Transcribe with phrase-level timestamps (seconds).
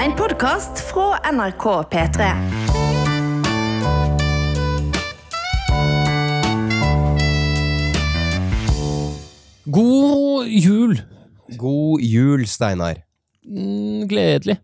[0.00, 2.30] En podkast fra NRK P3.
[9.70, 10.96] God jul!
[11.58, 13.02] God jul, Steinar.
[13.46, 14.56] Mm, gledelig.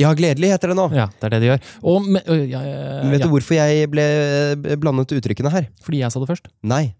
[0.00, 0.86] Ja, gledelig heter det nå.
[0.96, 1.64] Ja, det er det de gjør.
[1.92, 3.10] Og me- ø, ja, ja, ja.
[3.12, 4.02] vet du hvorfor jeg ble
[4.64, 5.66] eh, blandet uttrykkene her?
[5.84, 6.48] Fordi jeg sa det først.
[6.64, 6.94] Nei.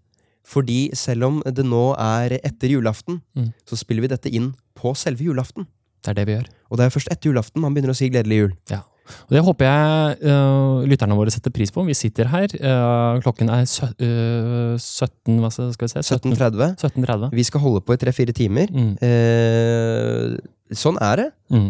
[0.45, 3.51] Fordi selv om det nå er etter julaften, Mm.
[3.65, 5.65] så spiller vi dette inn på selve julaften.
[6.03, 6.49] Det er det vi gjør.
[6.69, 8.51] Og det er først etter julaften man begynner å si gledelig jul.
[8.71, 8.83] Ja.
[9.27, 11.83] Og det håper jeg uh, lytterne våre setter pris på.
[11.87, 12.53] Vi sitter her.
[12.55, 16.03] Uh, klokken er sø, uh, 17 Hva skal vi se?
[16.07, 16.77] 17.30.
[16.79, 17.33] 17.30.
[17.35, 18.71] Vi skal holde på i tre-fire timer.
[18.71, 18.93] Mm.
[19.03, 21.27] Eh, sånn er det.
[21.53, 21.69] Mm.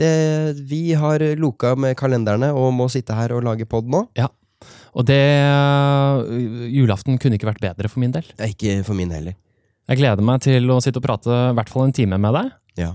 [0.00, 0.14] det.
[0.72, 4.06] Vi har loka med kalenderne og må sitte her og lage pod nå.
[4.18, 4.30] Ja.
[4.96, 5.20] Og det
[6.72, 8.26] Julaften kunne ikke vært bedre for min del.
[8.46, 9.36] Ikke for min heller.
[9.90, 12.54] Jeg gleder meg til å sitte og prate i hvert fall en time med deg.
[12.80, 12.94] Ja.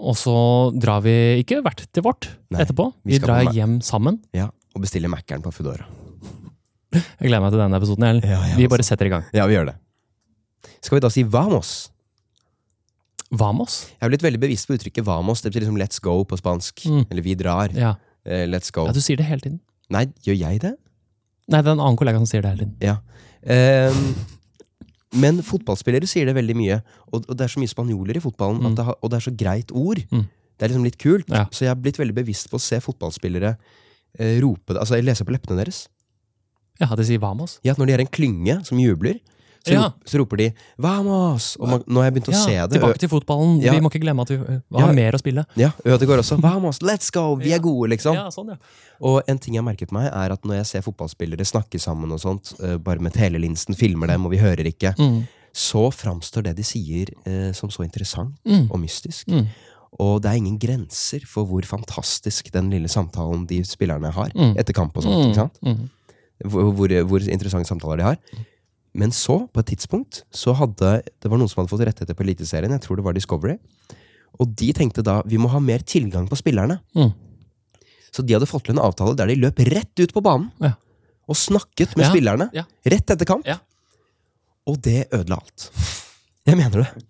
[0.00, 0.34] Og så
[0.80, 2.88] drar vi ikke hvert til vårt Nei, etterpå.
[3.04, 4.20] vi Vi, drar hjem sammen.
[4.32, 4.48] ja.
[4.72, 5.84] Og bestiller Mækkern på Foodora.
[7.20, 8.04] Jeg gleder meg til denne episoden.
[8.08, 8.22] Ellen.
[8.24, 8.70] Ja, ja, vi altså.
[8.72, 9.24] bare setter i gang.
[9.36, 9.74] Ja, vi gjør det.
[10.80, 11.72] Skal vi da si vamos?
[13.32, 13.74] Vamos?
[13.92, 15.40] Jeg har blitt veldig bevisst på uttrykket vamos.
[15.44, 16.84] Det betyr liksom let's go på spansk.
[16.88, 17.04] Mm.
[17.10, 17.72] Eller vi drar.
[17.76, 17.94] Ja.
[18.24, 18.86] Uh, let's go.
[18.88, 19.60] ja, du sier det hele tiden.
[19.92, 20.72] Nei, gjør jeg det?
[21.52, 22.76] Nei, det er en annen kollega som sier det hele tiden.
[22.80, 22.96] Ja.
[23.44, 24.12] Ehm,
[25.12, 26.78] men fotballspillere sier det veldig mye.
[27.12, 28.74] Og, og det er så mye spanjoler i fotballen, Mm.
[28.78, 30.00] det har, og det er så greit ord.
[30.10, 30.24] Mm.
[30.58, 31.28] Det er liksom litt kult.
[31.28, 31.46] Ja.
[31.50, 33.56] Så jeg har blitt veldig bevisst på å se fotballspillere
[34.18, 34.80] eh, rope det.
[34.80, 35.88] Altså, jeg leser på leppene deres.
[36.80, 37.58] Ja, de sier vamos.
[37.64, 39.18] Ja, Når de er en klynge som jubler,
[39.64, 39.90] så, Ja.
[40.04, 41.56] så roper de 'vamos'!
[41.60, 42.80] Og man, nå har jeg begynt å Ja, se det.
[42.80, 43.60] tilbake til fotballen.
[43.62, 43.72] Ja.
[43.72, 44.80] Vi må ikke glemme at vi Ja.
[44.86, 45.44] har mer å spille.
[45.56, 46.40] Ja, Ødegaard også.
[46.40, 47.34] 'Vamos, let's go!
[47.36, 48.14] Vi er gode', liksom.
[48.14, 48.56] Ja, sånn, ja.
[49.00, 52.10] Og en ting jeg har merket meg, er at når jeg ser fotballspillere snakke sammen
[52.12, 55.26] og sånt, eh, bare med telelinsen, filmer dem, og vi hører ikke, Mm.
[55.54, 58.68] så framstår det de sier eh, som så interessant Mm.
[58.70, 59.26] og mystisk.
[59.28, 59.46] Mm.
[60.00, 64.56] Og det er ingen grenser for hvor fantastisk den lille samtalen de spillerne har Mm.
[64.56, 65.26] etter kamp og sånt.
[65.28, 65.58] ikke sant?
[65.62, 65.90] Mm.
[66.44, 68.16] Hvor, hvor, hvor interessante samtaler de har.
[68.94, 72.24] Men så, på et tidspunkt, så hadde det var noen som hadde fått rettigheter på
[72.26, 73.56] Eliteserien, jeg tror det var Discovery,
[74.40, 76.78] og de tenkte da vi må ha mer tilgang på spillerne.
[76.96, 77.12] Mm.
[78.12, 80.74] Så de hadde fått til en avtale der de løp rett ut på banen Ja.
[81.28, 82.64] og snakket med Ja, spillerne ja.
[82.84, 83.46] rett etter kamp.
[83.48, 83.58] Ja.
[84.68, 85.70] Og det ødela alt.
[86.46, 87.04] Jeg mener det.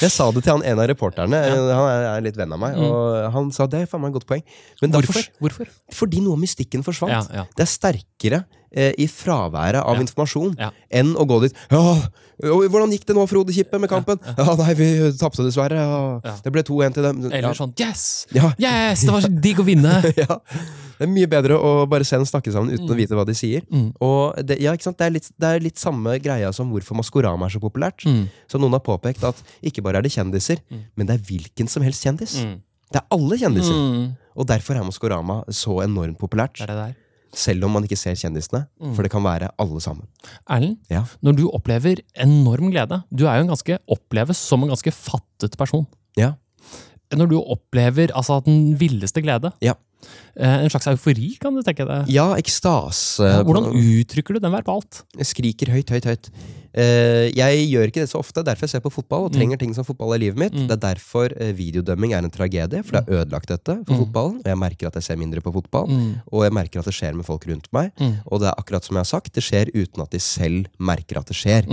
[0.00, 3.32] Jeg sa det til han en av reporterne, han er, litt venn av meg, og
[3.34, 4.42] han sa det er faen meg et godt poeng.
[4.80, 5.18] Men Hvorfor?
[5.18, 5.72] Derfor, Hvorfor?
[5.92, 7.28] fordi noe av mystikken forsvant.
[7.32, 8.44] Det er sterkere
[8.74, 10.00] eh, i fraværet av Ja.
[10.02, 10.70] informasjon Ja.
[10.90, 11.80] enn å gå dit Ja,
[12.50, 14.18] og hvordan gikk det nå, Frode Kippe, med kampen?
[14.38, 14.86] Ja, nei, vi
[15.20, 15.76] tapte dessverre.
[15.78, 16.20] Ja.
[16.24, 16.36] Ja.
[16.42, 17.20] Det ble 2-1 til dem.
[17.30, 18.26] Eller sånn Yes!
[18.34, 18.52] Ja.
[18.58, 19.02] Yes!
[19.04, 19.92] Det var så digg å vinne!
[20.16, 20.38] ja.
[20.98, 23.34] Det er mye bedre å bare se dem snakke sammen uten å vite hva de
[23.34, 23.62] sier.
[23.70, 23.92] Mm.
[24.00, 24.98] Og det, ja, ikke sant?
[24.98, 28.04] Det, er litt, det er litt samme greia som hvorfor Maskorama er så populært.
[28.06, 28.28] Mm.
[28.50, 30.58] Så noen har påpekt at ikke bare er det kjendiser,
[30.96, 32.36] men det er hvilken som helst kjendis.
[32.42, 32.58] Mm.
[32.92, 33.74] Det er alle kjendiser.
[33.74, 34.10] Mm.
[34.36, 36.58] Og derfor er Maskorama så enormt populært.
[36.60, 36.94] Det er det der.
[37.34, 38.66] Selv om man ikke ser kjendisene.
[38.80, 38.92] Mm.
[38.94, 40.06] For det kan være alle sammen.
[40.50, 41.04] Erlend, Ja.
[41.22, 45.56] når du opplever enorm glede Du er jo en ganske, oppleves som en ganske fattet
[45.56, 45.86] person.
[46.16, 46.34] Ja.
[47.12, 49.72] Når du opplever altså, den villeste glede, Ja.
[50.36, 52.08] Eh, en slags eufori, kan du tenke deg.
[52.12, 53.24] Ja, ekstase.
[53.28, 55.02] Ja, Hvordan uttrykker du den verbalt?
[55.16, 56.30] Jeg skriker høyt, høyt, høyt.
[56.72, 59.74] Eh, jeg gjør ikke det så ofte, derfor jeg ser på fotball og trenger ting
[59.76, 60.54] som fotball i livet mitt.
[60.56, 60.68] Mm.
[60.70, 63.98] Det er derfor eh, videodømming er en tragedie, for det har ødelagt dette for Mm.
[64.06, 64.38] fotballen.
[64.40, 66.14] Og jeg merker at jeg ser mindre på fotball, Mm.
[66.32, 67.92] og jeg merker at det skjer med folk rundt meg.
[68.00, 68.14] Mm.
[68.26, 71.18] Og det er akkurat som jeg har sagt, det skjer uten at de selv merker
[71.20, 71.68] at det skjer.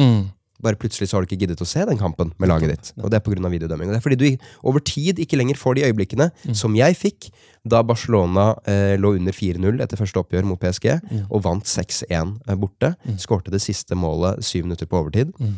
[0.60, 0.64] Mm.
[0.68, 2.92] Bare plutselig så har du ikke giddet å se den kampen med laget ditt.
[3.00, 3.50] Og det er pga.
[3.50, 3.88] videodømming.
[3.88, 6.56] Og det er fordi du over tid ikke lenger får de øyeblikkene Mm.
[6.56, 7.30] som jeg fikk
[7.68, 11.26] da Barcelona eh, lå under 4-0 etter første oppgjør mot PSG, Mm.
[11.32, 12.96] og vant 6-1 borte.
[13.18, 15.32] Skårte det siste målet syv minutter på overtid.
[15.40, 15.56] Mm.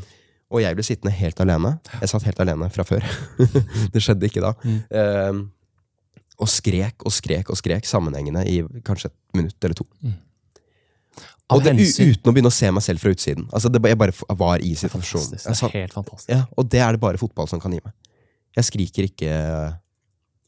[0.51, 1.79] Og jeg ble sittende helt alene.
[2.01, 3.01] Jeg satt helt alene fra før.
[3.93, 4.53] det skjedde ikke da.
[4.63, 4.81] Mm.
[4.91, 5.41] Eh,
[6.41, 9.85] og skrek og skrek og skrek sammenhengende i kanskje et minutt eller to.
[11.51, 13.47] Av Og det, uten å begynne å se meg selv fra utsiden.
[13.51, 15.35] Altså det, Jeg bare var i situasjonen.
[15.35, 16.29] Det er helt fantastisk.
[16.31, 17.93] ja, og det er det bare fotball som kan gi meg.
[18.55, 19.73] Jeg skriker ikke eh,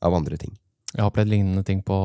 [0.03, 0.53] av andre ting.
[0.93, 1.95] Jeg har opplevd lignende ting på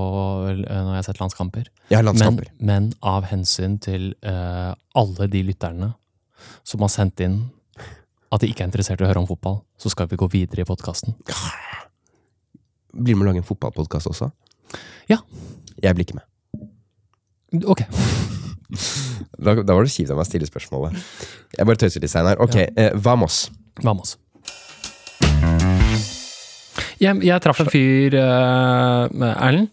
[0.48, 1.68] eh, når jeg har sett landskamper.
[1.92, 2.50] Ja, landskamper.
[2.58, 5.92] Men, men av hensyn til uh, alle de lytterne
[6.66, 7.42] som har sendt inn
[8.32, 10.64] at de ikke er interessert i å høre om fotball, så skal vi gå videre
[10.64, 11.16] i podkasten.
[12.92, 14.30] Blir du med å lage en fotballpodkast også?
[15.08, 15.22] Ja.
[15.82, 17.64] Jeg blir ikke med.
[17.64, 17.86] Ok.
[19.38, 20.96] Da, da var det kjipt av meg å stille spørsmålet.
[21.54, 22.40] Jeg bare tøyser litt, Steinar.
[22.42, 23.44] Ok, eh, vamos.
[23.86, 24.16] Vamos.
[26.98, 29.68] Jeg, jeg traff en fyr, eh, Erlend,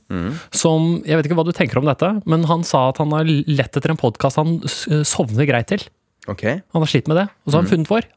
[0.54, 3.26] som Jeg vet ikke hva du tenker om dette, men han sa at han har
[3.26, 5.82] lett etter en podkast han sovner greit til.
[6.30, 6.62] Okay.
[6.74, 8.12] Han har slitt med det, og så har han funnet vår.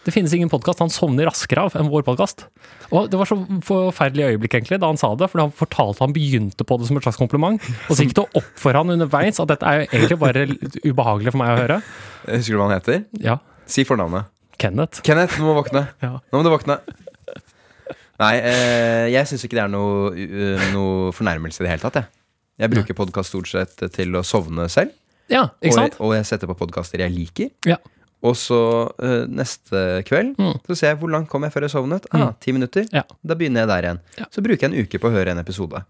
[0.00, 2.46] Det finnes ingen podkast han sovner raskere av enn vår podkast.
[2.88, 3.36] Og det var så
[3.66, 6.96] forferdelig øyeblikk egentlig da han sa det, for han fortalte han begynte på det som
[6.96, 7.60] et slags kompliment.
[7.90, 10.46] Og så gikk det opp for han underveis at dette er egentlig bare
[10.86, 11.78] ubehagelig for meg å høre.
[12.30, 13.04] Husker du hva han heter?
[13.20, 13.36] Ja,
[13.70, 14.26] Si fornavnet.
[14.58, 14.98] Kenneth.
[15.06, 15.84] Kenneth, nå må du våkne.
[16.02, 16.16] Ja.
[16.32, 16.80] Nå må du våkne.
[18.20, 22.00] Nei, eh, jeg syns ikke det er noe, uh, noe fornærmelse i det hele tatt.
[22.02, 22.10] Jeg,
[22.64, 24.92] jeg bruker podkast stort sett til å sovne selv.
[25.30, 25.96] Ja, ikke Og, sant?
[26.02, 27.52] og jeg setter på podkaster jeg liker.
[27.68, 27.78] Ja.
[28.22, 28.56] Og så
[29.00, 30.58] uh, neste kveld Mm.
[30.66, 32.04] så ser jeg hvor langt kom jeg før jeg sovnet.
[32.12, 32.84] Ah, Ti minutter.
[32.92, 33.02] Ja.
[33.24, 34.00] Da begynner jeg der igjen.
[34.18, 34.26] Ja.
[34.30, 35.80] Så bruker jeg en uke på å høre en episode.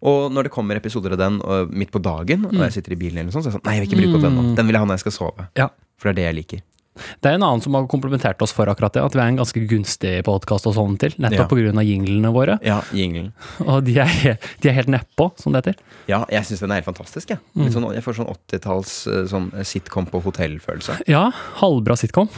[0.00, 2.96] Og når det kommer episoder av den og midt på dagen, og jeg sitter i
[3.02, 4.44] bilen, eller sånt, så er jeg sånn Nei, jeg vil ikke bruke opp den nå.
[4.56, 5.48] Den vil jeg ha når jeg skal sove.
[5.60, 5.66] Ja.
[6.00, 6.62] For det er det jeg liker.
[7.20, 9.40] Det er en annen som har komplementert oss for akkurat det, at vi er en
[9.40, 11.14] ganske gunstig podkast å sovne til.
[11.18, 11.70] Nettopp Ja.
[11.72, 12.58] av jinglene våre.
[12.66, 13.32] Ja, jinglen.
[13.66, 15.80] Og de er, de er helt nedpå, som det heter.
[16.10, 17.28] Ja, jeg syns den er helt fantastisk.
[17.34, 17.70] Jeg, Mm.
[17.72, 21.00] Sånn, jeg får sånn 80-talls eh, sånn sitcom på hotell-følelse.
[21.10, 21.30] Ja,
[21.60, 22.28] halvbra sitcom.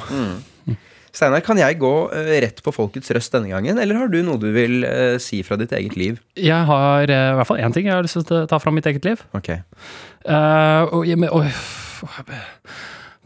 [1.13, 4.41] Steinar, kan jeg gå eh, rett på folkets røst denne gangen, eller har du noe
[4.41, 6.21] du vil eh, si fra ditt eget liv?
[6.41, 8.79] Jeg har eh, i hvert fall én ting jeg har lyst til å ta fram
[8.79, 9.21] mitt eget liv.
[9.37, 9.51] Ok.
[9.53, 11.29] Eh, og jeg, men-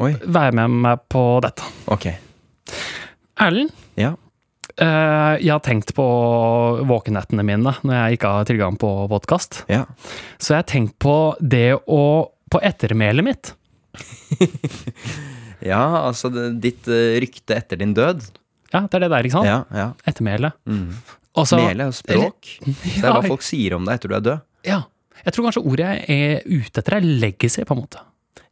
[0.02, 1.66] oi, være Vær med meg på dette.
[1.92, 2.06] Ok.
[3.40, 4.14] Erlend, Ja.
[4.78, 6.04] eh, jeg har tenkt på
[6.88, 9.64] våkenettene mine når jeg ikke har tilgang på podkast.
[9.68, 9.84] Ja.
[10.38, 13.48] Så jeg har tenkt på det å På ettermælet mitt.
[15.60, 16.28] ja, altså
[16.62, 18.20] ditt eh, rykte etter din død.
[18.70, 19.48] Ja, det er det der, ikke sant?
[19.50, 19.86] Ja, ja.
[20.06, 20.54] Ettermælet.
[20.68, 20.92] Mm.
[21.36, 22.52] Og er jo språk.
[22.62, 24.44] Det er hva folk sier om deg etter du er død.
[24.68, 24.78] Ja.
[25.24, 28.02] Jeg tror kanskje ordet jeg er ute etter, er legacy, på en måte.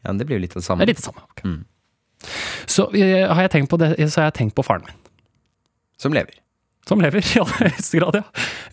[0.05, 0.85] Ja, Det blir jo litt det samme.
[0.85, 1.25] Det er litt det samme.
[1.31, 1.45] ok.
[1.45, 1.63] Mm.
[2.67, 4.97] Så, eh, har jeg det, så har jeg tenkt på faren min.
[6.01, 6.41] Som lever.
[6.89, 8.25] Som lever, i aller høyeste grad, ja.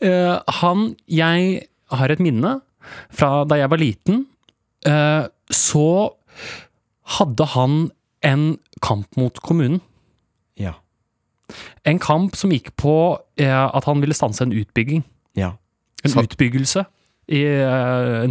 [0.01, 2.59] Uh, han Jeg har et minne
[3.13, 4.25] fra da jeg var liten.
[4.87, 6.15] Uh, så
[7.17, 7.91] hadde han
[8.25, 8.45] en
[8.81, 9.81] kamp mot kommunen.
[10.59, 10.77] Ja.
[11.87, 15.03] En kamp som gikk på uh, at han ville stanse en utbygging.
[15.37, 15.55] Ja.
[16.07, 16.85] En utbyggelse
[17.31, 17.43] i,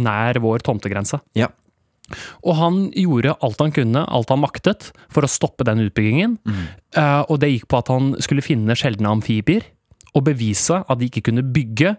[0.03, 1.21] nær vår tomtegrense.
[1.39, 1.47] Ja.
[2.45, 6.37] Og han gjorde alt han kunne, alt han maktet, for å stoppe den utbyggingen.
[6.47, 6.63] Mm.
[6.97, 9.67] Uh, og det gikk på at han skulle finne sjeldne amfibier,
[10.11, 11.95] og bevise at de ikke kunne bygge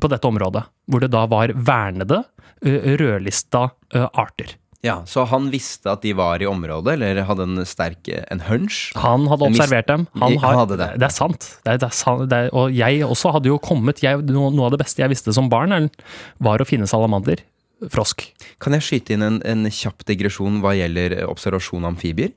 [0.00, 0.64] på dette området.
[0.90, 2.22] Hvor det da var vernede,
[2.64, 4.56] eh, rødlista eh, arter.
[4.82, 5.02] ja.
[5.06, 8.92] Så han visste at de var i området, eller hadde en sterk en hunch?
[8.96, 10.06] Han hadde observert dem.
[10.14, 10.90] Han, Han hadde det.
[10.96, 11.58] det er sant.
[11.64, 12.28] Det er, det er sant.
[12.30, 15.36] Det er, og jeg også hadde jo kommet jeg, noe av det beste jeg visste
[15.36, 15.90] som barn,
[16.38, 17.44] var å finne salamander.
[17.88, 18.26] Frosk.
[18.60, 22.32] Kan jeg skyte inn en, en kjapp digresjon hva gjelder observasjon av amfibier?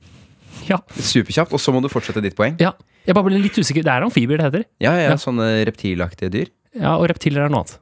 [0.68, 0.78] Ja.
[0.96, 2.56] Superkjapt, og så må du fortsette ditt poeng.
[2.62, 2.72] ja.
[3.04, 3.82] Jeg bare ble litt usikker.
[3.84, 4.62] Det er amfibier det heter.
[4.80, 5.16] Ja, ja, Ja.
[5.20, 6.46] sånne reptilaktige dyr.
[6.74, 7.74] Ja, Og reptiler er noe annet.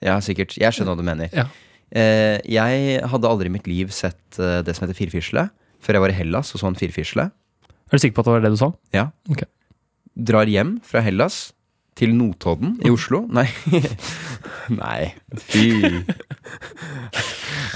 [0.00, 0.56] Ja, sikkert.
[0.56, 1.28] Jeg skjønner hva du mener.
[1.36, 1.44] Ja.
[1.92, 5.50] Eh, jeg hadde aldri i mitt liv sett eh, det som heter firfisle,
[5.84, 7.26] før jeg var i Hellas og så en firfisle.
[7.28, 8.70] Er du sikker på at det var det du sa?
[8.96, 9.10] Ja.
[9.28, 9.44] Ok.
[10.16, 11.52] Drar hjem fra Hellas
[11.98, 13.22] til Notodden i Oslo.
[13.32, 13.46] Nei.
[14.82, 15.12] Nei.
[15.38, 15.66] Fy.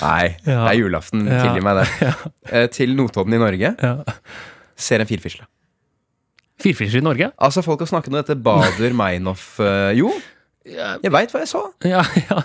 [0.01, 0.29] Nei.
[0.45, 1.27] Det er julaften.
[1.29, 1.43] Ja.
[1.45, 1.87] Tilgi meg det.
[2.47, 3.73] Eh, til Notodden i Norge.
[3.83, 3.95] Ja.
[4.79, 5.49] Ser en firfisle.
[6.63, 7.33] Firfisle i Norge?
[7.43, 10.13] Altså, folk har snakket om dette Bader Meinhof eh, Jo,
[10.67, 11.61] jeg veit hva jeg så.
[11.87, 12.01] ja.
[12.17, 12.39] ja.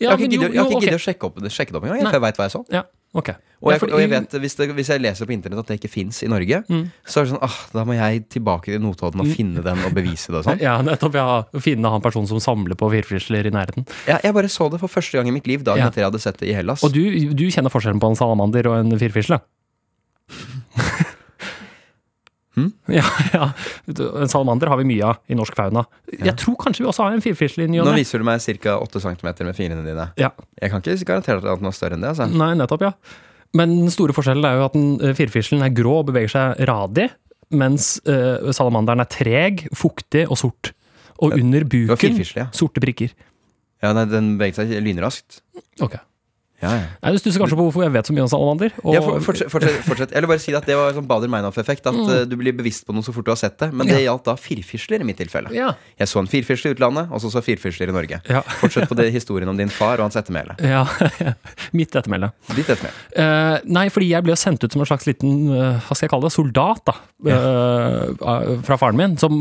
[0.00, 1.84] Jeg har ikke men giddet jeg har ikke giddet å sjekke, opp, sjekke det opp
[1.86, 2.62] engang, for jeg veit hva jeg så.
[2.74, 2.82] Ja,
[3.14, 3.30] ok.
[3.58, 5.90] Og jeg, og jeg vet, hvis, det, hvis jeg leser på internett at det ikke
[5.90, 6.84] fins i Norge, Mm.
[7.02, 9.96] så er det sånn ah, da må jeg tilbake til Notodden og finne den og
[9.96, 10.60] bevise det og sånn.
[10.66, 11.14] Ja, nettopp.
[11.18, 11.42] Ja.
[11.58, 13.88] Finne han personen som samler på firfisler i nærheten.
[14.06, 15.88] Ja, jeg bare så det for første gang i mitt liv dagen Ja.
[15.90, 16.84] etter jeg hadde sett det i Hellas.
[16.86, 17.02] Og du,
[17.34, 19.40] du kjenner forskjellen på en salamander og en firfisle?
[22.58, 22.96] Hm?
[22.98, 23.04] Ja,
[23.36, 23.46] ja.
[23.88, 25.84] En salamander har vi mye av i norsk fauna.
[26.12, 28.42] Jeg tror kanskje vi også har en firfisle i ny og Nå viser du meg
[28.42, 28.76] ca.
[28.82, 30.10] 8 cm med fingrene dine.
[30.20, 30.32] Ja.
[30.58, 32.12] Jeg kan ikke garantere at den er større enn det.
[32.14, 32.28] altså.
[32.32, 32.92] Nei, nettopp, ja.
[33.56, 36.66] Men den store forskjellen er jo at den eh, firfislen er grå og beveger seg
[36.68, 37.08] radig,
[37.48, 40.74] mens uh, salamanderen er treg, fuktig og sort.
[41.24, 42.50] Og under buken ja.
[42.54, 43.14] sorte prikker.
[43.82, 45.40] ja nei, den beveget seg lynraskt.
[45.82, 45.96] Ok.
[46.58, 46.86] Ja, ja.
[47.04, 48.72] Nei, Du stusser kanskje på hvorfor jeg vet så mye om salamander?
[48.82, 50.10] Og, Ja, for, fortsett, fortsett, fortsett.
[50.16, 51.86] Jeg vil bare si at Det var sånn Bader Meinhof-effekt.
[51.86, 52.08] At Mm.
[52.10, 53.68] eh, du blir bevisst på noe så fort du har sett det.
[53.72, 55.52] Men det gjaldt da firfisler i mitt tilfelle.
[55.54, 55.74] Ja.
[55.98, 58.20] Jeg så en firfisle i utlandet, og så så firfisler i Norge.
[58.28, 58.42] Ja.
[58.58, 60.56] Fortsett på det historien om din far og hans ettermæle.
[60.74, 60.82] ja.
[61.72, 62.32] Mitt ettermæle.
[62.56, 62.94] Ditt ettermæle.
[63.14, 66.10] Uh, nei, fordi jeg ble sendt ut som en slags liten uh, hva skal jeg
[66.10, 66.96] kalle det, soldat da,
[67.30, 69.38] uh, fra faren min, som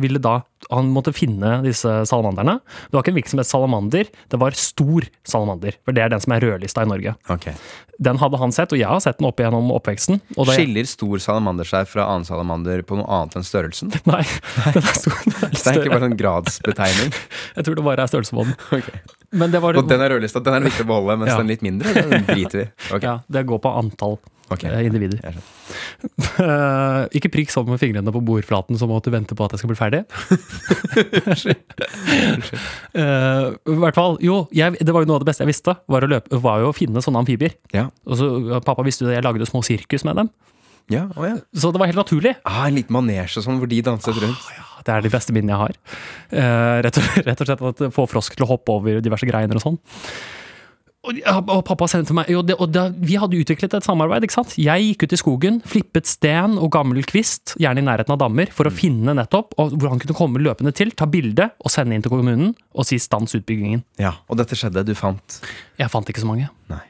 [0.00, 2.58] ville da Han måtte finne disse salamanderne.
[2.90, 5.76] Det var ikke en hvilken som helst salamander, det var stor salamander.
[5.86, 7.14] For det er den som er rødlista i Norge.
[7.30, 7.54] Okay.
[8.02, 10.18] Den hadde han sett, og jeg har sett den opp igjennom oppveksten.
[10.36, 13.94] Og det, Skiller stor salamander seg fra annen salamander på noe annet enn størrelsen?
[14.10, 14.20] Nei,
[14.74, 15.16] den er stor.
[15.26, 17.14] Den er Det er ikke bare en gradsbetegning.
[17.56, 18.56] Jeg tror det bare er størrelsen på den.
[18.76, 19.00] Okay.
[19.36, 21.38] Men det var Og den er rødlista, den er viktig å beholde, mens Ja.
[21.40, 22.66] den litt mindre, den driter vi.
[22.94, 23.06] okay.
[23.08, 24.18] Ja, det går på antall.
[24.52, 24.64] Ok.
[24.64, 25.20] eh, individer.
[25.22, 25.42] Jeg
[26.36, 29.62] Eh, ikke prikk sånn med fingrene på bordflaten som at du venter på at jeg
[29.62, 30.02] skal bli ferdig.
[32.96, 35.74] Eh, I hvert fall, jo, jeg, det var jo noe av det beste jeg visste,
[35.90, 37.56] var å, løpe, var jo å finne sånne amfibier.
[37.76, 37.86] Ja.
[38.08, 38.28] Og så,
[38.64, 40.30] Pappa visste jo det, jeg lagde små sirkus med dem.
[40.92, 41.34] Ja, å ja.
[41.56, 42.36] Så det var helt naturlig.
[42.46, 44.48] Ah, en liten manesje sånn, hvor de danset rundt.
[44.54, 45.78] Ja, det er de beste minnene jeg har.
[46.30, 49.58] Uh, rett, og, rett og slett at få frosk til å hoppe over diverse greiner
[49.58, 49.80] og sånn.
[51.06, 54.26] Og, pappa sendte meg og, det, og det, Vi hadde utviklet et samarbeid.
[54.26, 54.56] ikke sant?
[54.58, 58.50] Jeg gikk ut i skogen, flippet sten og gammel kvist, gjerne i nærheten av dammer,
[58.54, 62.04] for å finne nettopp hvor han kunne komme løpende til, ta bilde og sende inn
[62.04, 63.84] til kommunen og si stans utbyggingen.
[64.02, 65.40] Ja, Og dette skjedde, du fant
[65.78, 66.50] Jeg fant ikke så mange.
[66.72, 66.82] Nei.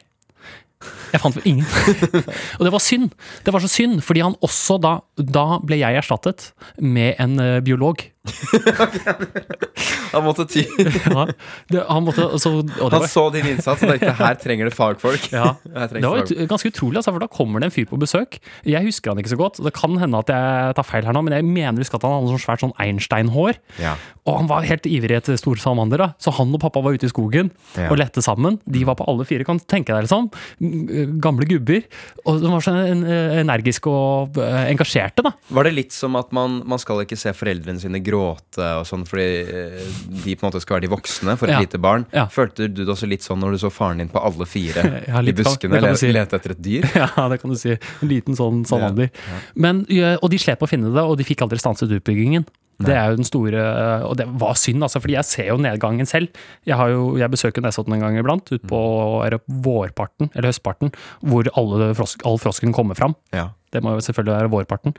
[1.12, 1.66] Jeg fant ingen.
[2.58, 3.12] og det var synd.
[3.44, 6.50] Det var så synd, fordi han også da Da ble jeg erstattet
[6.82, 8.04] med en eh, biolog.
[10.12, 10.64] Han måtte ty
[11.06, 11.26] Ja,
[11.70, 15.28] det, han måtte, altså, det Han så din innsats og tenkte her trenger det fagfolk.
[15.32, 15.54] ja,
[15.92, 18.38] det var ut, ganske utrolig, altså, for da kommer det en fyr på besøk.
[18.66, 19.60] Jeg husker han ikke så godt.
[19.64, 22.16] Det kan hende at jeg tar feil her nå, men jeg mener husker at han
[22.16, 23.60] hadde sånn svært sånn Einstein-hår.
[23.82, 23.96] Ja.
[24.26, 26.12] Og han var helt ivrig etter store salamandere.
[26.22, 27.52] så han og pappa var ute i skogen
[27.86, 28.58] og lette sammen.
[28.66, 30.30] De var på alle fire, kan tenke deg liksom.
[30.62, 31.84] Mm, Gamle gubber.
[32.26, 35.34] Og de var så energiske og eh, engasjerte, da.
[35.54, 39.04] Var det litt som at man, man skal ikke se foreldrene sine gråte og sånn,
[39.08, 39.86] fordi eh,
[40.24, 41.60] de på en måte skal være de voksne for et Ja.
[41.64, 42.06] lite barn?
[42.12, 42.26] Ja.
[42.32, 45.20] Følte du det også litt sånn når du så faren din på alle fire Ja,
[45.20, 46.12] i litt kan- buskene det kan si.
[46.12, 46.86] lete etter et dyr?
[46.96, 47.74] Ja, det kan du si.
[47.76, 49.10] En liten sånn salander.
[49.54, 52.46] Men, ja, og de slet på å finne det, og de fikk aldri stanset utbyggingen.
[52.76, 53.60] Det er jo den store
[54.04, 56.28] Og det var synd, altså, fordi jeg ser jo nedgangen selv.
[56.68, 58.80] Jeg, har jo, jeg besøker Nesodden en gang iblant, utpå
[59.24, 60.92] er vårparten, eller høstparten,
[61.24, 63.14] hvor alle frosk, all frosken kommer fram.
[63.32, 63.46] Ja.
[63.72, 64.92] Det må jo selvfølgelig være vårparten.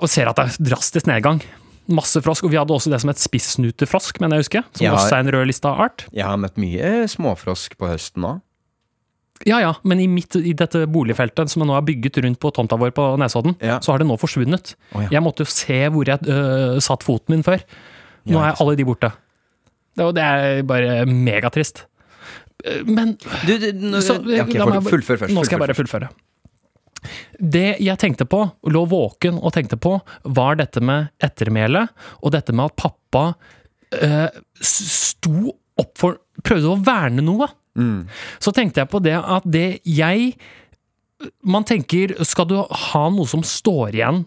[0.00, 1.42] Og ser at det er drastisk nedgang.
[1.92, 2.44] Masse frosk.
[2.46, 5.16] Og vi hadde også det som het spissnutefrosk, mener jeg husker, som Som har, også
[5.18, 6.06] er en rødlista art.
[6.14, 8.40] Jeg har møtt mye småfrosk på høsten òg.
[9.44, 12.52] Ja ja, men i, mitt, i dette boligfeltet som jeg nå har bygget rundt på
[12.54, 13.80] tomta vår på Nesodden, Ja.
[13.82, 14.76] så har det nå forsvunnet.
[14.94, 15.08] Oh, ja.
[15.16, 17.58] Jeg måtte jo se hvor jeg øh, satt foten min før.
[18.30, 19.10] Nå er alle de borte.
[19.98, 21.82] Det, er bare megatrist.
[22.64, 25.34] Øh, Men Du, du nå, Så, ja, ok, la meg- fullfør først.
[25.34, 26.08] Nå skal jeg bare fullføre.
[27.38, 31.92] Det jeg tenkte på, lå våken og tenkte på, var dette med ettermælet,
[32.22, 33.24] og dette med at pappa
[33.98, 34.28] eh,
[34.62, 37.46] sto opp for Prøvde å verne noe.
[37.78, 38.08] Mm.
[38.42, 40.32] Så tenkte jeg på det at det jeg
[41.46, 44.24] Man tenker, skal du ha noe som står igjen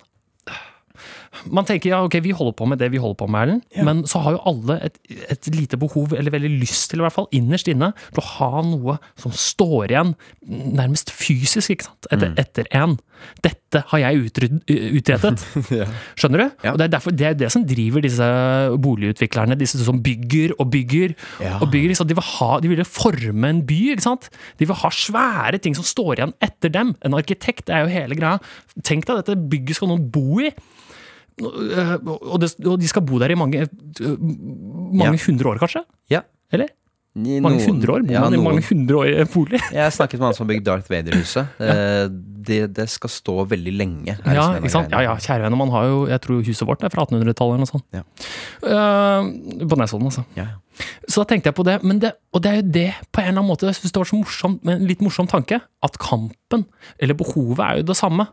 [1.52, 4.04] man tenker ja, ok, vi holder på med det vi holder på med, Erlend, men
[4.10, 5.00] så har jo alle et,
[5.32, 8.62] et lite behov, eller veldig lyst til, i hvert fall innerst inne, til å ha
[8.66, 10.14] noe som står igjen,
[10.50, 12.98] nærmest fysisk, ikke sant, etter, etter en.
[13.42, 15.42] Dette har jeg utryd- utrettet.
[16.20, 16.48] Skjønner du?
[16.68, 16.74] Ja.
[16.74, 18.28] Og det er derfor det er det som driver disse
[18.84, 21.58] boligutviklerne, disse som bygger og bygger Ja.
[21.62, 21.94] og bygger.
[21.94, 22.08] Liksom.
[22.10, 24.30] De, vil ha, de vil forme en by, ikke sant?
[24.60, 26.94] De vil ha svære ting som står igjen etter dem.
[27.06, 28.38] En arkitekt er jo hele greia.
[28.86, 30.52] Tenk deg dette bygget skal noen bo i.
[31.42, 32.40] Øh, Og,
[32.80, 33.68] de skal bo der i mange,
[34.02, 35.26] øh, mange Ja.
[35.28, 35.84] hundre år, kanskje?
[36.10, 36.22] Ja.
[36.52, 36.68] Eller?
[37.18, 38.02] I Mange noen- hundre år?
[38.04, 38.44] Bor ja, man i noen.
[38.44, 39.60] mange hundre år i en bolig?
[39.72, 41.48] Jeg snakket med han som har bygd Darth Vader-huset.
[41.60, 42.08] Ja.
[42.46, 44.18] det, det skal stå veldig lenge.
[44.26, 44.92] Ja, ikke sant?
[44.92, 47.64] ja, ja, kjære venner, man har jo Jeg tror huset vårt er fra 1800-tallet eller
[47.64, 47.86] noe sånt.
[47.96, 48.04] Ja.
[48.64, 50.26] Uh, på Nesodden, altså.
[50.36, 50.86] Ja, ja.
[51.08, 53.28] Så da tenkte jeg på det, men det, og det er jo det på en
[53.30, 55.98] eller annen måte, jeg synes det var så morsomt, med en litt morsom tanke, at
[56.04, 56.66] kampen,
[57.00, 58.28] eller behovet, er jo det samme.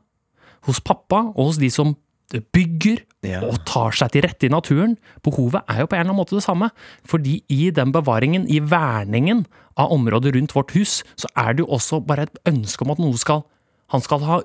[0.66, 1.94] Hos pappa og hos de som
[2.30, 3.40] bygger Ja.
[3.46, 4.96] og tar seg til rette i naturen.
[5.22, 6.70] Behovet er jo på en eller annen måte det samme.
[7.06, 11.70] Fordi i den bevaringen, i verningen av området rundt vårt hus, så er det jo
[11.70, 13.44] også bare et ønske om at noe skal
[13.92, 14.40] Han skal ha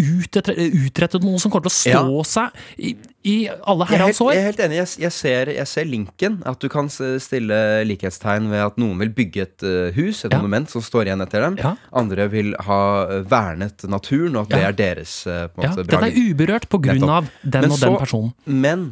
[0.00, 2.92] utrettet, noe som kommer til å stå seg i,
[3.28, 4.32] i alle er, herrens år.
[4.34, 4.78] jeg er helt enig.
[4.80, 6.38] Jeg, jeg, ser, jeg ser linken.
[6.48, 10.38] At du kan stille likhetstegn ved at noen vil bygge et eh, hus, et Ja.
[10.40, 11.58] monument som står igjen etter dem.
[11.60, 11.74] Ja.
[11.92, 15.86] Andre vil ha eh, vernet naturen, og at det er deres eh, på Ja, måte,
[15.90, 17.30] den er uberørt på grunn Nettopp.
[17.44, 18.32] av den Men og så- den personen.
[18.46, 18.88] Men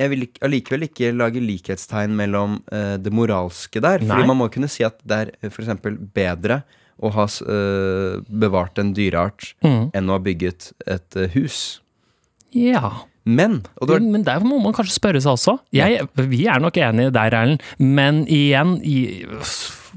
[0.00, 4.00] jeg vil allikevel ikke lage likhetstegn mellom uh, det moralske der.
[4.00, 4.08] Nei.
[4.08, 5.68] Fordi man må kunne si at det er f.eks.
[6.16, 6.62] bedre
[7.00, 9.90] å ha eh, bevart en dyreart Mm.
[9.96, 11.80] enn å ha bygget et uh, hus.
[12.52, 13.06] Ja.
[13.24, 15.58] Men det var, Men der må man kanskje spørre seg også.
[15.76, 17.62] Jeg, vi er nok enige der, Erlend.
[17.78, 19.20] Men igjen, i,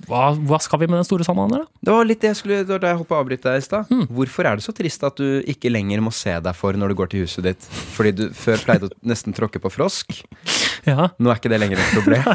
[0.09, 1.79] hva, hva skal vi med den store salamanderen, da?
[1.87, 3.89] det var litt det jeg skulle da jeg hoppet avbryte deg i stad.
[3.93, 4.03] Mm.
[4.19, 6.99] Hvorfor er det så trist at du ikke lenger må se deg for når du
[6.99, 7.67] går til huset ditt?
[7.95, 10.19] Fordi du før pleide å nesten tråkke på frosk.
[10.87, 12.27] Ja, Nå er ikke det lenger et problem.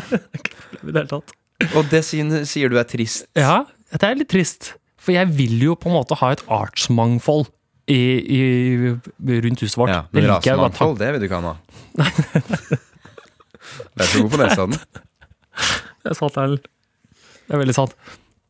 [0.89, 1.37] i det hele tatt.
[1.75, 3.27] Og det sier, sier du er trist.
[3.37, 4.75] Ja, det er litt trist.
[5.01, 7.49] For jeg vil jo på en måte ha et artsmangfold
[7.89, 8.41] i, i,
[9.47, 9.93] rundt huset vårt.
[9.95, 11.55] Ja, Det men jeg rasemangfold, det vil du ikke ha nå.
[13.97, 14.79] Det er så god på nesa den.
[16.05, 16.67] Det er sant, Erlend.
[17.49, 17.95] Det er veldig sant.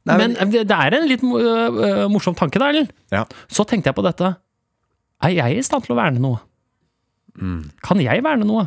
[0.08, 2.90] Nei, men det det er en litt øh, morsom tanke, da, Erlend.
[3.14, 3.22] Ja.
[3.50, 4.34] Så tenkte jeg på dette.
[5.24, 6.42] Er jeg i stand til å verne noe?
[7.86, 8.66] Kan jeg verne noe?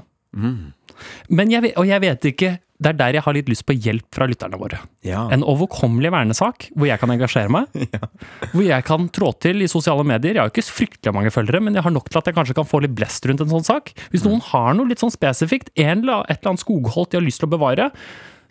[1.29, 2.51] Men jeg, og jeg vet ikke
[2.81, 4.79] Det er der jeg har litt lyst på hjelp fra lytterne våre.
[5.05, 5.27] Ja.
[5.33, 7.69] En overkommelig vernesak hvor jeg kan engasjere meg.
[8.51, 10.35] Hvor jeg kan trå til i sosiale medier.
[10.35, 12.55] Jeg har jo ikke fryktelig mange følgere, men jeg har nok til at jeg kanskje
[12.57, 13.93] kan få litt blest rundt en sånn sak.
[14.11, 17.41] Hvis noen har noe litt sånn spesifikt, en et eller annet skogholt de har lyst
[17.43, 17.91] til å bevare,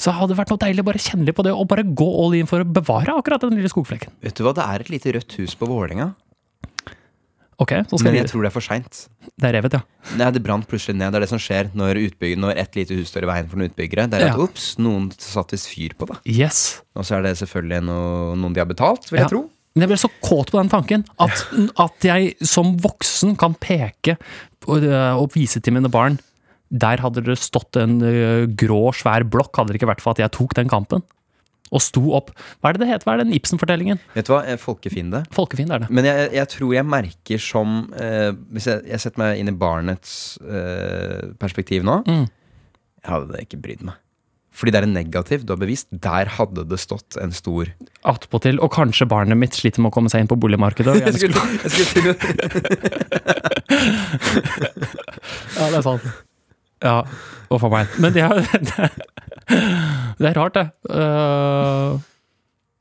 [0.01, 2.09] så hadde det vært noe deilig å bare kjenne litt på det og bare gå
[2.23, 4.15] all in for å bevare akkurat den lille skogflekken.
[4.25, 6.13] Vet du hva, det er et lite rødt hus på Vålerenga,
[7.61, 8.99] Ok, så skal men jeg tror det er for seint.
[9.37, 9.81] Det er revet, ja.
[10.17, 11.13] Nei, det brant plutselig ned.
[11.13, 13.61] Det er det som skjer når, utbygger, når et lite hus står i veien for
[13.61, 14.07] noen utbyggere.
[14.09, 14.45] Det er at Ja.
[14.47, 16.17] ops, noen satte visst fyr på det.
[16.25, 16.81] Yes.
[16.97, 19.27] Og så er det selvfølgelig noe, noen de har betalt, vil Ja.
[19.29, 19.43] jeg tro.
[19.77, 21.45] Men jeg ble så kåt på den tanken at,
[21.79, 24.17] at jeg som voksen kan peke
[24.61, 26.19] på, øh, og vise til mine barn
[26.73, 30.19] Der hadde det stått en øh, grå, svær blokk, hadde det ikke vært for at
[30.23, 31.03] jeg tok den kampen.
[31.71, 32.33] Og sto opp.
[32.59, 33.07] Hva er det det heter?
[33.07, 34.01] Hva er den Ibsen-fortellingen?
[34.17, 35.21] Vet du hva, Folkefiende.
[35.35, 35.77] folkefiende.
[35.77, 35.91] Er det.
[35.95, 39.57] Men jeg, jeg tror jeg merker som eh, Hvis jeg, jeg setter meg inn i
[39.61, 40.13] barnets
[40.43, 42.27] eh, perspektiv nå Mm.
[43.01, 43.95] Jeg hadde ikke brydd meg.
[44.53, 45.87] Fordi det er en negativ du har bevist.
[46.05, 47.71] Der hadde det stått en stor
[48.11, 48.59] Attpåtil.
[48.61, 50.99] Og kanskje barnet mitt sliter med å komme seg inn på boligmarkedet.
[51.07, 52.13] Jeg skulle, jeg skulle
[55.57, 56.05] Ja, det er sant.
[56.83, 57.03] Ja,
[57.53, 57.89] uff a meg.
[58.01, 58.41] Men det er,
[60.21, 60.69] det er rart, det.
[60.91, 61.99] Øh,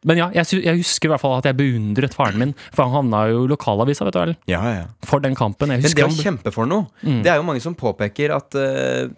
[0.07, 2.93] men ja, jeg, jeg husker i hvert fall at jeg beundret faren min, for han
[2.95, 4.37] havna jo i lokalavisa, vet du vel.
[4.47, 4.85] Ja, ja.
[5.07, 5.67] For den kampen.
[5.73, 7.19] Men det å kjempe for noe, Mm.
[7.25, 9.09] det er jo mange som påpeker at eh,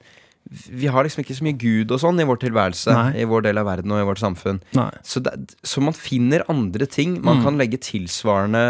[0.73, 3.21] vi har liksom ikke så mye Gud og sånn i vår tilværelse, Nei.
[3.21, 4.57] i vår del av verden og i vårt samfunn.
[5.05, 7.43] Så, det, så man finner andre ting man Mm.
[7.45, 8.63] kan legge tilsvarende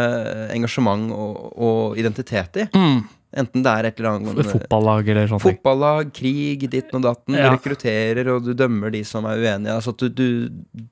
[0.53, 2.68] engasjement og, og identitet i.
[2.75, 3.00] Mm.
[3.32, 5.44] Enten det er et eller annet Fotballag eller sånt.
[5.46, 7.38] Fotballag, krig, ditten og datten.
[7.40, 7.48] Ja.
[7.48, 9.76] Du rekrutterer, og du dømmer de som er uenige.
[9.78, 10.88] Altså at du, du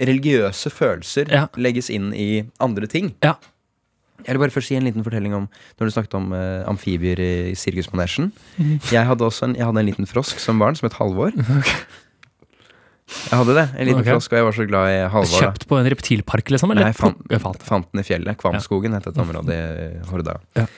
[0.00, 1.46] Religiøse følelser Ja.
[1.56, 3.14] legges inn i andre ting.
[3.22, 3.36] Ja.
[4.26, 7.18] Jeg vil bare først si en liten fortelling om Når du snakket om uh, amfibier
[7.18, 8.32] i sirkusmanesjen.
[8.58, 8.80] Mhm.
[8.92, 11.32] Jeg, hadde en, jeg hadde en liten frosk som barn, som het Halvor.
[13.10, 13.64] Jeg hadde det.
[13.74, 14.12] En liten okay.
[14.12, 15.40] frosk, og jeg var så glad i Halvor.
[15.42, 16.70] Kjøpt på en reptilpark, liksom?
[16.70, 17.64] Eller Nei, jeg fant.
[17.66, 18.38] fant den i fjellet.
[18.38, 20.36] Kvamskogen het et område i Horda.
[20.54, 20.68] Ja.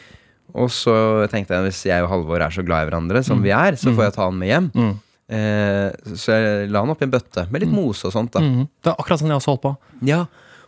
[0.55, 0.93] Og så
[1.33, 3.93] tenkte jeg hvis jeg og Halvor er så glad i hverandre som vi er, så
[3.95, 4.67] får jeg ta han med hjem.
[4.77, 4.93] Mm.
[5.33, 8.33] Eh, så jeg la han oppi en bøtte med litt mose og sånt.
[8.35, 8.67] da Mm.
[8.85, 9.77] Det er akkurat sånn jeg også holdt på.
[10.05, 10.27] Ja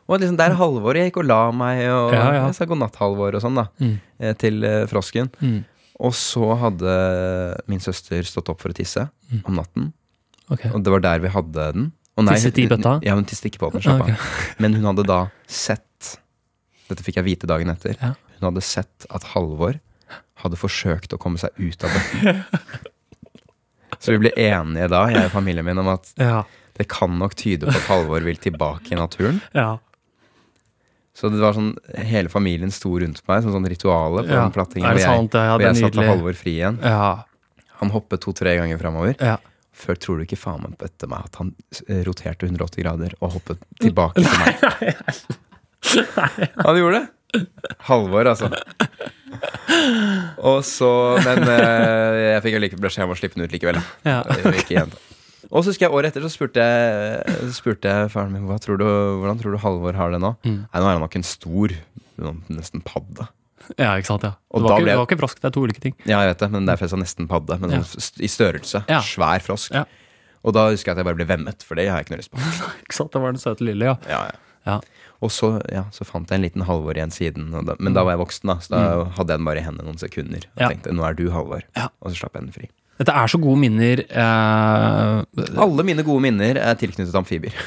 [0.09, 2.47] Og liksom der Halvor jeg gikk og la meg, og Ja, ja.
[2.47, 3.67] jeg sa god natt, Halvor, og sånn, da.
[3.81, 4.01] Mm.
[4.21, 5.31] eh, Til eh, frosken.
[5.41, 5.65] Mm.
[6.01, 6.95] Og så hadde
[7.69, 9.09] min søster stått opp for å tisse
[9.47, 9.93] om natten.
[10.51, 10.71] Okay.
[10.75, 11.93] Og det var der vi hadde den.
[12.17, 12.99] Nei, Tisset i bøtta?
[13.03, 13.81] Ja, hun tisset ikke på den.
[13.83, 14.27] slapp av.
[14.59, 15.81] Men hun hadde da sett
[16.89, 17.97] Dette fikk jeg vite dagen etter.
[18.01, 18.13] Ja.
[18.45, 19.79] Hun hadde sett at Halvor
[20.45, 22.45] hadde forsøkt å komme seg ut av bøtten.
[24.05, 26.43] Så vi ble enige da, jeg og familien min, om at Ja.
[26.77, 29.41] det kan nok tyde på at Halvor vil tilbake i naturen.
[29.57, 29.79] ja.
[31.15, 31.77] Så det var sånn,
[32.11, 34.43] hele familien sto rundt meg som sånn rituale på Ja.
[34.43, 34.89] den plattingen.
[34.91, 35.31] Hvor jeg, sant?
[35.31, 36.07] Det jeg satte.
[36.09, 36.81] Halvor fri igjen.
[36.83, 37.23] Ja.
[37.79, 39.15] Han hoppet to-tre ganger framover.
[39.23, 39.37] ja.
[39.75, 41.49] Før tror du ikke faen meg etter meg at han
[41.89, 44.55] eh, roterte 180 grader og hoppet tilbake til meg.
[46.65, 47.09] Han gjorde det!
[47.89, 48.51] Halvor, altså.
[50.45, 50.89] Og så
[51.25, 53.81] Men eh, jeg fikk jo like beskjed om å slippe den ut likevel.
[54.07, 54.21] Ja.
[55.55, 58.79] Og så husker jeg året etter så spurte jeg, så spurte jeg faren min tror
[58.81, 58.85] du,
[59.21, 60.33] hvordan tror du Halvor har det nå.
[60.47, 60.61] Mm.
[60.65, 61.75] Nei, Nå er han nok en stor,
[62.49, 63.27] nesten padde.
[63.79, 64.25] ja, ikke sant.
[64.27, 64.33] ja.
[64.51, 65.95] Og Det var, da ikke, ble- det var ikke frosk, det er to ulike ting.
[66.09, 67.59] Ja, jeg vet det, men derfor jeg sa nesten padde.
[67.63, 67.83] Men Ja.
[67.85, 68.85] sånn i størrelse.
[68.91, 69.01] Ja.
[69.05, 69.77] Svær frosk.
[69.77, 69.85] Ja.
[70.45, 72.23] Og da husker jeg at jeg bare ble vemmet, for det har jeg ikke noe
[72.25, 72.41] lyst på.
[72.85, 73.97] Ikke sant, Det var den søte lille, ja.
[74.11, 74.25] Ja,
[74.67, 74.81] ja.
[75.25, 77.49] Og så, ja, så fant jeg en liten Halvor igjen siden.
[77.65, 78.81] Da, men da var jeg voksen, da, så da
[79.17, 80.45] hadde jeg den bare i hendene noen sekunder.
[80.53, 80.63] Og Mm.
[80.63, 80.69] Ja.
[80.75, 81.63] tenkte nå er du Halvor.
[81.79, 81.89] Ja.
[82.05, 82.69] Og så slapp jeg den fri.
[83.01, 84.05] Dette er så gode minner.
[84.07, 87.57] Eh, Alle mine gode minner er tilknyttet amfibier.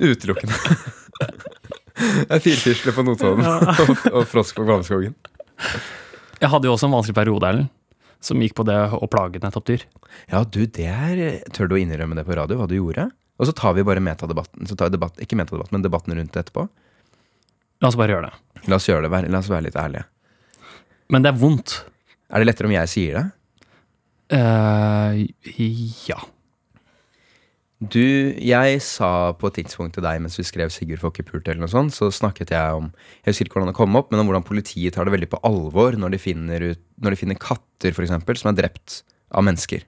[0.00, 0.56] Utelukkende.
[1.96, 5.14] Jeg er firfisle på Notodden og, og frosk på Kvalmskogen.
[6.42, 7.70] jeg hadde jo også en vanskelig periode, Erlend,
[8.20, 9.86] som gikk på det å plage nettopp dyr.
[10.32, 11.22] Ja, du, det er
[11.56, 13.08] Tør du å innrømme det på radio, hva du gjorde?
[13.36, 14.68] Og så tar vi bare metadebatten.
[14.68, 16.66] Så tar vi debatt, ikke metadebatten, men debatten rundt det etterpå.
[17.84, 18.62] La oss bare gjøre det.
[18.70, 20.06] La oss gjøre det, la oss være litt ærlige.
[21.12, 21.76] Men det er vondt.
[22.32, 23.26] Er det lettere om jeg sier det?
[24.32, 25.20] Uh,
[26.08, 26.18] ja.
[27.76, 28.00] Du,
[28.40, 31.60] jeg sa på et tidspunkt til deg mens vi skrev Sigurd får ikke pult, eller
[31.60, 34.30] noe sånt, så snakket jeg om Jeg husker ikke hvordan det kom opp, men om
[34.30, 37.92] hvordan politiet tar det veldig på alvor når de finner, ut, når de finner katter,
[37.92, 39.02] for eksempel, som er drept
[39.36, 39.84] av mennesker.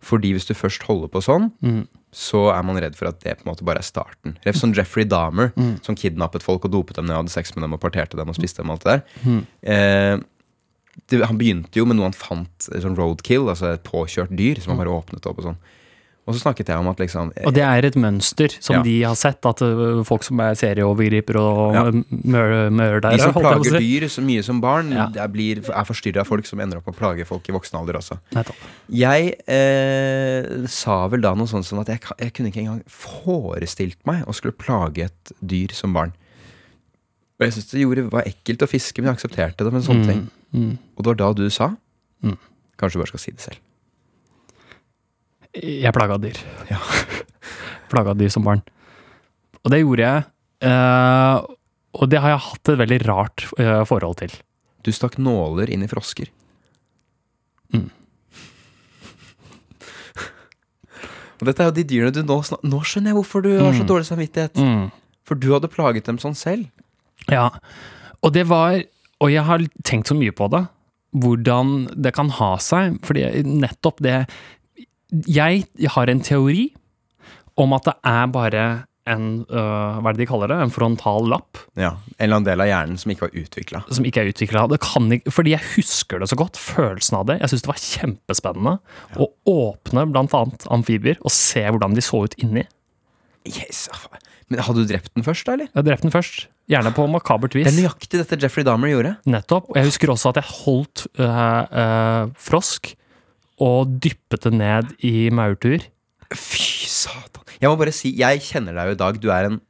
[0.00, 1.86] Fordi hvis du først holder på sånn, Mm.
[2.12, 4.36] så er man redd for at det på en måte bare er starten.
[4.46, 7.62] Ref som Jeffrey Dahmer, som kidnappet folk og dopet dem ned og hadde sex med
[7.62, 9.44] dem og parterte dem og spiste dem og alt det der.
[9.62, 10.20] Eh,
[11.08, 14.60] det, han begynte jo med noe han fant, eh, sånn roadkill, altså et påkjørt dyr,
[14.60, 15.60] som han bare åpnet opp og sånn.
[16.28, 18.82] Og så snakket jeg om at liksom Og det er et mønster som Ja.
[18.82, 19.58] de har sett, at
[20.06, 21.82] folk som er serieovergripere og Ja.
[21.90, 25.06] mør- mørdere De som plager dyr så mye som barn, Ja.
[25.08, 27.80] det er, blir, er forstyrra folk som ender opp med å plage folk i voksen
[27.80, 28.18] alder også.
[28.32, 28.54] Nettopp.
[28.90, 33.96] Jeg eh, sa vel da noe sånt som at jeg, jeg kunne ikke engang forestilt
[34.06, 36.12] meg å skulle plage et dyr som barn.
[37.40, 40.06] Og jeg syntes det gjorde, var ekkelt å fiske, men jeg aksepterte det med sånne
[40.06, 40.30] ting.
[40.54, 40.78] Mm.
[40.98, 41.76] Og det var da du sa
[42.22, 42.36] Mm.
[42.78, 43.56] Kanskje du bare skal si det selv.
[45.58, 46.38] Jeg plaga dyr.
[46.70, 46.78] Ja.
[47.90, 48.62] plaga dyr som barn.
[49.64, 50.28] Og det gjorde jeg.
[50.62, 51.42] Uh,
[52.00, 54.32] og det har jeg hatt et veldig rart uh, forhold til.
[54.86, 56.30] Du stakk nåler inn i frosker.
[57.74, 57.90] Mm.
[61.40, 63.72] Og dette er jo de dyrene du nå snak Nå skjønner jeg hvorfor du har
[63.72, 63.88] så Mm.
[63.88, 64.60] dårlig samvittighet.
[65.24, 66.66] For du hadde plaget dem sånn selv.
[67.30, 67.50] Ja,
[68.22, 68.82] og det var
[69.20, 70.62] Og jeg har tenkt så mye på det.
[71.12, 72.96] Hvordan det kan ha seg.
[73.04, 74.26] Fordi nettopp det
[75.26, 76.70] Jeg har en teori
[77.60, 78.64] om at det er bare
[79.10, 80.58] en øh, Hva er det de kaller det?
[80.62, 83.80] En frontal lapp Ja, En eller annen del av hjernen som ikke var utvikla.
[83.90, 84.66] som ikke er utvikla.
[85.32, 86.60] Fordi jeg husker det så godt.
[86.60, 87.38] Følelsen av det.
[87.40, 88.76] Jeg syns det var kjempespennende
[89.16, 92.66] å åpne annet amfibier og se hvordan de så ut inni.
[93.48, 93.88] Yes,
[94.50, 95.70] Men hadde du drept den først, da, eller?
[95.74, 96.46] Jeg drept den først.
[96.70, 97.66] Gjerne på makabert vis.
[97.66, 99.16] Det er nøyaktig dette Jeffrey Dahmer gjorde.
[99.26, 99.70] Nettopp.
[99.72, 102.92] Og jeg husker også at jeg holdt øh, øh, frosk
[103.60, 105.84] og dyppet det ned i maurtuer.
[106.34, 107.44] Fy satan.
[107.60, 109.18] Jeg må bare si, jeg kjenner deg jo i dag.
[109.20, 109.60] Du er en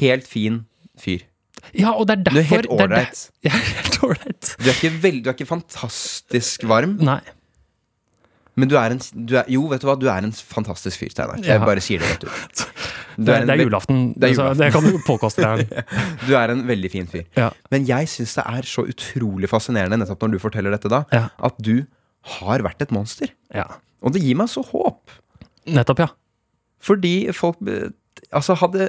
[0.00, 0.62] helt fin
[1.00, 1.22] fyr.
[1.78, 3.20] Ja, og det er Du er derfor helt ålreit.
[3.46, 4.48] Jeg er helt ålreit.
[4.58, 7.20] Du er ikke veld, du er ikke fantastisk varm, Nei.
[8.58, 11.12] men du er en du er, Jo, vet du hva, du er en fantastisk fyr,
[11.14, 11.38] Steinar.
[11.38, 11.64] Jeg Ja.
[11.64, 12.66] bare sier det rett ut.
[13.16, 14.02] Du Det, er en det er veld- julaften.
[14.18, 14.58] det er så julaften.
[14.64, 15.84] det kan du påkoste deg.
[16.26, 17.24] Du er en veldig fin fyr.
[17.36, 17.50] Ja.
[17.70, 21.28] Men jeg syns det er så utrolig fascinerende nettopp når du forteller dette da, Ja.
[21.38, 21.84] at du
[22.22, 23.32] har vært et monster.
[23.54, 23.66] ja.
[24.02, 25.10] Og det gir meg så håp.
[25.70, 26.08] Nettopp, ja.
[26.82, 27.90] Fordi folk eh,
[28.34, 28.88] Altså, hadde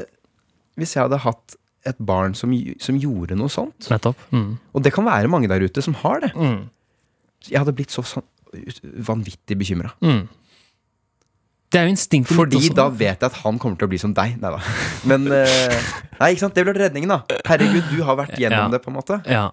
[0.75, 1.53] Hvis jeg hadde hatt
[1.85, 2.49] et barn som,
[2.81, 4.17] som gjorde noe sånt Nettopp.
[4.31, 4.55] Mm.
[4.73, 6.31] Og det kan være mange der ute som har det.
[6.33, 6.63] Mm.
[7.45, 8.25] Jeg hadde blitt så sånn
[9.05, 9.91] vanvittig bekymra.
[10.01, 10.23] Mm.
[11.73, 12.73] Det er jo instinktet Fordi også.
[12.77, 14.35] da vet jeg at han kommer til å bli som deg.
[14.41, 14.59] Nei da.
[15.09, 15.77] Men eh,
[16.19, 16.55] Nei, ikke sant?
[16.57, 17.37] Det ble redningen, da.
[17.49, 18.73] Herregud, du har vært gjennom Ja.
[18.73, 19.19] det, på en måte.
[19.29, 19.47] Ja.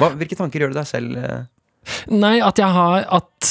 [0.00, 1.16] Hva, hvilke tanker gjør du deg selv?
[2.12, 3.50] Nei, at jeg har At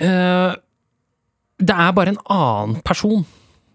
[0.00, 0.52] øh,
[1.62, 3.24] Det er bare en annen person.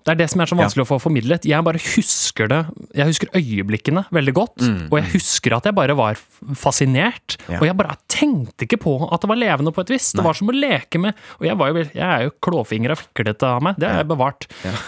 [0.08, 1.44] Det er det som er så vanskelig å få formidlet.
[1.50, 2.62] Jeg bare husker det
[2.96, 4.64] Jeg husker øyeblikkene veldig godt.
[4.64, 6.22] Mm, og jeg husker at jeg bare var
[6.56, 7.36] fascinert.
[7.50, 7.60] Ja.
[7.60, 10.14] Og jeg bare tenkte ikke på at det var levende på et vis.
[10.16, 13.04] Det var som å leke med Og jeg, var jo, jeg er jo klåfingra og
[13.04, 13.84] fiklete av meg.
[13.84, 14.48] Det har jeg bevart.
[14.64, 14.80] Eh,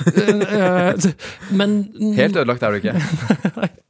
[0.56, 1.12] eh,
[1.52, 1.78] men
[2.16, 3.76] Helt ødelagt er du ikke.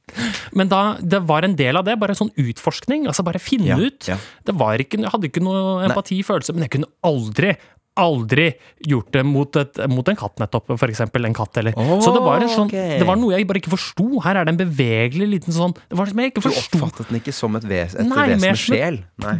[0.53, 3.07] men da, det var en del av det, bare sånn utforskning.
[3.09, 4.07] Altså bare finne Ja, ut.
[4.09, 4.17] ja.
[4.45, 7.55] Det var ikke, jeg hadde ikke noe empati, følelse, men jeg kunne aldri
[7.99, 8.45] Aldri
[8.87, 10.69] gjort det mot, et, mot en katt, nettopp.
[10.79, 11.73] For eksempel en katt, eller.
[11.75, 12.93] Oh, Så det var, en sånn, okay.
[13.01, 14.05] det var noe jeg bare ikke forsto.
[14.23, 17.19] Her er det en bevegelig liten sånn Det var som jeg ikke Du oppfattet den
[17.19, 19.01] ikke som et, ves, et Nei, vesen med sjel.
[19.25, 19.33] Nei.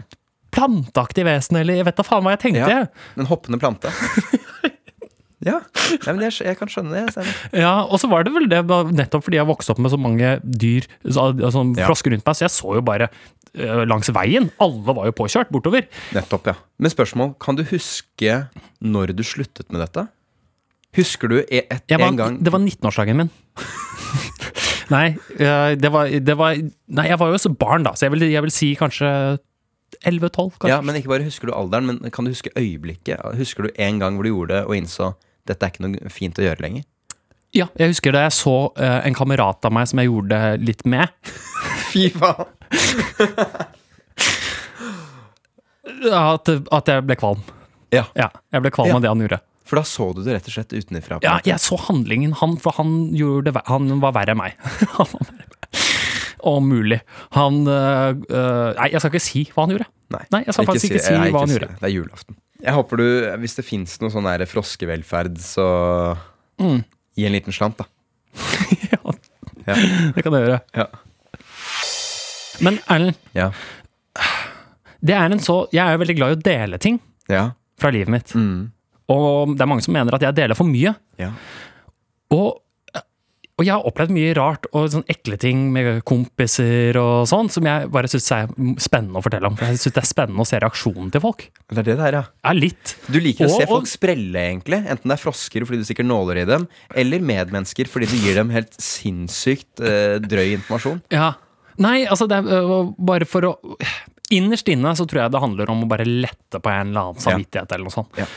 [0.51, 2.67] Planteaktig vesen, eller jeg vet da faen hva jeg tenkte.
[2.73, 2.81] Ja.
[3.21, 3.93] En hoppende plante.
[5.47, 5.59] ja.
[6.03, 7.23] Nei, men jeg, jeg kan skjønne det.
[7.55, 8.59] Ja, og så var det vel det
[8.91, 11.87] nettopp fordi jeg vokste opp med så mange dyr, så, altså, Ja.
[11.87, 14.49] frosker rundt meg, så jeg så jo bare uh, langs veien.
[14.59, 15.87] Alle var jo påkjørt bortover.
[16.15, 16.57] Nettopp, ja.
[16.79, 18.41] Men spørsmål, kan du huske
[18.83, 20.09] når du sluttet med dette?
[20.97, 23.29] Husker du et, et, var, en gang Det var 19-årsdagen min.
[24.95, 28.15] nei, øh, det var, det var Nei, jeg var jo også barn, da, så jeg
[28.15, 29.07] vil, jeg vil si kanskje
[30.03, 30.73] 11-12, kanskje.
[30.73, 33.21] Ja, men ikke bare husker du alderen, men kan du huske øyeblikket?
[33.39, 35.13] Husker du en gang hvor du gjorde det og innså
[35.49, 36.85] dette er ikke noe fint å gjøre lenger?
[37.57, 40.65] Ja, jeg husker da jeg så uh, en kamerat av meg som jeg gjorde det
[40.69, 41.09] litt med.
[41.89, 42.45] Fy faen!
[46.13, 47.41] At, at jeg ble kvalm.
[47.91, 48.95] Ja, Ja, jeg ble kvalm Ja.
[48.99, 49.39] av det han gjorde.
[49.69, 51.17] for da så du det rett og slett utenfra.
[51.21, 54.55] Ja, jeg så handlingen, han, for han, gjorde han var verre enn meg.
[56.39, 57.01] Om mulig.
[57.35, 58.15] Han øh,
[58.77, 59.89] Nei, jeg skal ikke si hva han gjorde.
[60.15, 61.67] Nei, Nei, jeg skal faktisk ikke si nei, hva han si gjorde.
[61.73, 61.79] det.
[61.81, 62.37] Det er julaften.
[62.59, 63.05] Jeg håper du,
[63.39, 66.17] hvis det fins noe sånn der froskevelferd, så
[66.59, 66.81] Mm.
[67.15, 67.85] gi en liten slant, da.
[68.91, 68.99] ja,
[69.67, 69.75] Ja.
[70.15, 70.61] det kan jeg gjøre.
[70.75, 70.87] Ja.
[72.61, 73.51] Men Erlend, Ja.
[75.01, 77.51] det er en så Jeg er jo veldig glad i å dele ting Ja.
[77.79, 78.33] fra livet mitt.
[78.35, 78.71] Mm.
[79.09, 80.95] Og det er mange som mener at jeg deler for mye.
[81.17, 81.31] ja.
[82.31, 82.59] Og,
[83.59, 87.65] og jeg har opplevd mye rart og sånn ekle ting med kompiser og sånn, som
[87.67, 89.57] jeg bare syns er spennende å fortelle om.
[89.59, 91.43] For jeg syns det er spennende å se reaksjonen til folk.
[91.67, 92.23] Det er det der, ja.
[92.47, 92.93] Ja, litt.
[93.11, 94.79] Du liker å Og- se og- folk sprelle, egentlig.
[94.87, 98.35] Enten det er frosker fordi du stikker nåler i dem, eller medmennesker fordi du gir
[98.39, 101.01] dem helt sinnssykt eh, drøy informasjon.
[101.11, 101.33] Ja.
[101.77, 103.57] Nei, altså det er øh, bare for å
[104.31, 107.17] Innerst inne så tror jeg det handler om å bare lette på en eller annen
[107.23, 108.13] samvittighet eller noe sånt.
[108.15, 108.27] Ja.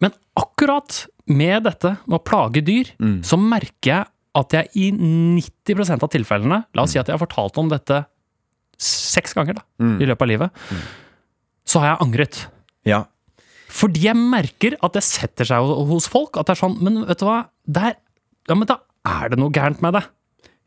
[0.00, 3.22] Men akkurat med dette med å plage dyr, Mm.
[3.24, 4.06] så merker jeg
[4.36, 8.04] at jeg i 90% av tilfellene La oss si at jeg har fortalt om dette
[8.78, 10.00] seks ganger da, Mm.
[10.02, 10.50] i løpet av livet.
[11.64, 12.46] Så har jeg angret.
[12.84, 13.04] Ja.
[13.68, 16.36] Fordi jeg merker at det setter seg hos folk.
[16.36, 17.48] At det er sånn Men vet du hva?
[17.66, 17.96] Der,
[18.48, 20.04] ja, men da er det noe gærent med det.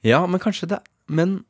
[0.03, 1.45] ja, men kanskje det Men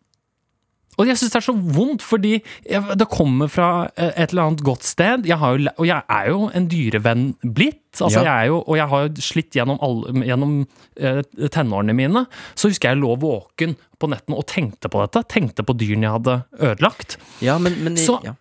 [1.00, 2.34] Og jeg syns det er så vondt, fordi
[2.68, 5.24] jeg, det kommer fra eh, et eller annet godt sted.
[5.30, 7.80] Jeg har jo, og jeg er jo en dyrevenn blitt.
[8.02, 8.26] Altså, Ja.
[8.28, 10.54] jeg er jo, og jeg har jo slitt gjennom, alle, gjennom
[11.00, 11.22] eh,
[11.56, 12.26] tenårene mine.
[12.60, 15.24] Så husker jeg lå våken på netten og tenkte på dette.
[15.32, 17.18] Tenkte på dyrene jeg hadde ødelagt.
[17.42, 18.36] Ja, men, men Så- ja.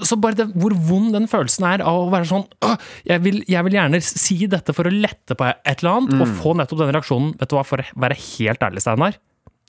[0.00, 3.42] Så bare det, hvor vond den følelsen er av å være sånn «Åh, jeg vil,
[3.44, 6.80] jeg vil gjerne si dette for å lette på et eller annet, og få nettopp
[6.80, 7.34] den reaksjonen.
[7.36, 9.18] Vet du hva, for å være helt ærlig, Steinar.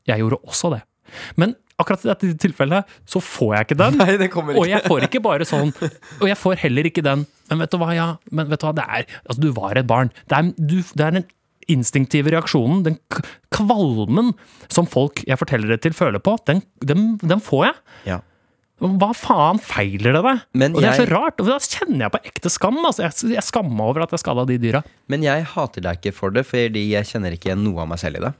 [0.08, 0.80] Jeg gjorde også det.
[1.36, 3.98] Men akkurat i dette tilfellet så får jeg ikke den.
[4.02, 5.74] Nei, det kommer Og jeg får ikke bare sånn
[6.22, 8.74] Og jeg får heller ikke den Men vet du hva, ja, men vet du hva,
[8.78, 10.12] det er Altså, du var et barn.
[10.30, 11.30] Det er, du, det er den
[11.72, 12.98] instinktive reaksjonen, den
[13.54, 14.34] kvalmen
[14.72, 17.76] som folk jeg forteller det til, føler på, den, den, den får jeg.
[18.10, 18.18] Ja.
[18.82, 20.40] Hva faen feiler det deg?
[20.58, 21.38] Men og det er så rart.
[21.44, 22.80] Og da kjenner jeg på ekte skam.
[22.82, 23.06] Altså.
[23.06, 24.82] Jeg, jeg skammer over at jeg skada de dyra.
[25.12, 28.02] Men jeg hater deg ikke for det, fordi jeg kjenner ikke igjen noe av meg
[28.02, 28.32] selv i det.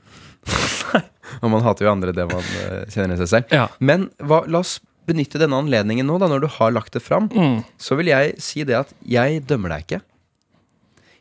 [1.42, 3.52] Og man hater jo andre det man eh, kjenner i seg selv.
[3.54, 3.66] Ja.
[3.80, 4.76] Men hva, la oss
[5.08, 7.28] benytte denne anledningen nå, da, når du har lagt det fram.
[7.32, 7.62] Mm.
[7.80, 10.00] Så vil jeg si det at jeg dømmer deg ikke.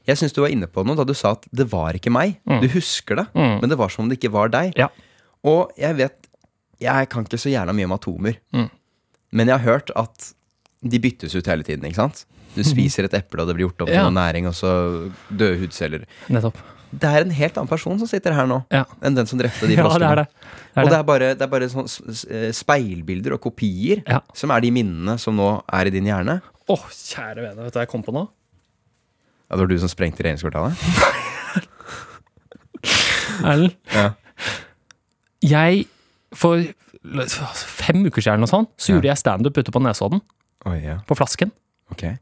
[0.10, 2.36] Jeg syns du var inne på noe da du sa at det var ikke meg.
[2.62, 3.60] Du husker det, Mm.
[3.62, 4.73] men det var som om det ikke var deg.
[4.77, 4.89] Ja.
[5.45, 6.17] Og jeg vet
[6.81, 8.39] Jeg kan ikke så jævla mye om atomer.
[8.57, 8.69] Mm.
[9.38, 10.31] Men jeg har hørt at
[10.81, 11.86] de byttes ut hele tiden.
[11.86, 12.23] ikke sant?
[12.55, 14.10] Du spiser et eple, og det blir gjort opp til Ja.
[14.10, 14.71] noe næring, og så
[15.29, 16.05] døde hudceller.
[16.27, 16.57] Nettopp.
[16.91, 18.84] Det er en helt annen person som sitter her nå, Ja.
[19.01, 20.25] enn den som drepte de Ja, det er det.
[20.27, 21.88] det, er og det er bare, det er bare sånn
[22.32, 24.19] eh, speilbilder og kopier Ja.
[24.36, 26.41] som er de minnene som nå er i din hjerne.
[26.67, 28.25] Å, kjære vene, vet du hva jeg kom på nå?
[29.47, 30.75] Ja, det var du som sprengte regjeringskvartalet?
[33.43, 33.75] Erlend?
[33.93, 34.12] Ja.
[35.41, 35.86] Jeg
[36.36, 36.62] For
[37.58, 40.21] fem uker siden eller noe sånt, så gjorde jeg standup ute på Nesodden.
[40.69, 40.99] Oh, ja.
[41.10, 41.49] På Flasken.
[41.91, 42.19] Okay.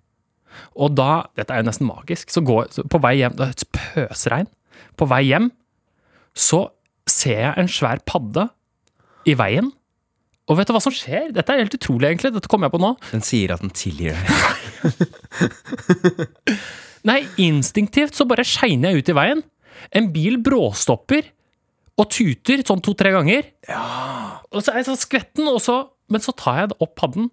[0.79, 2.31] Og da Dette er jo nesten magisk.
[2.33, 4.47] Så går så på vei hjem Det er et pøsregn.
[4.99, 5.49] På vei hjem
[6.39, 6.65] så
[7.09, 8.47] ser jeg en svær padde
[9.27, 9.71] i veien.
[10.49, 11.29] Og vet du hva som skjer?
[11.35, 12.31] Dette er helt utrolig, egentlig.
[12.33, 12.93] Dette kommer jeg på nå.
[13.11, 14.29] Den sier at den tilgir deg.
[17.09, 19.43] Nei, instinktivt så bare skeiner jeg ut i veien.
[19.95, 21.29] En bil bråstopper
[21.99, 23.47] og tuter sånn to-tre ganger.
[23.69, 23.83] Ja.
[24.51, 25.77] Og så er jeg sånn skvetten, og så,
[26.11, 27.29] men så tar jeg opp padden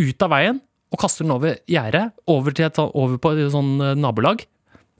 [0.00, 0.60] ut av veien
[0.90, 4.42] og kaster den over gjerdet, over, sånn- over på et sånn eh, nabolag.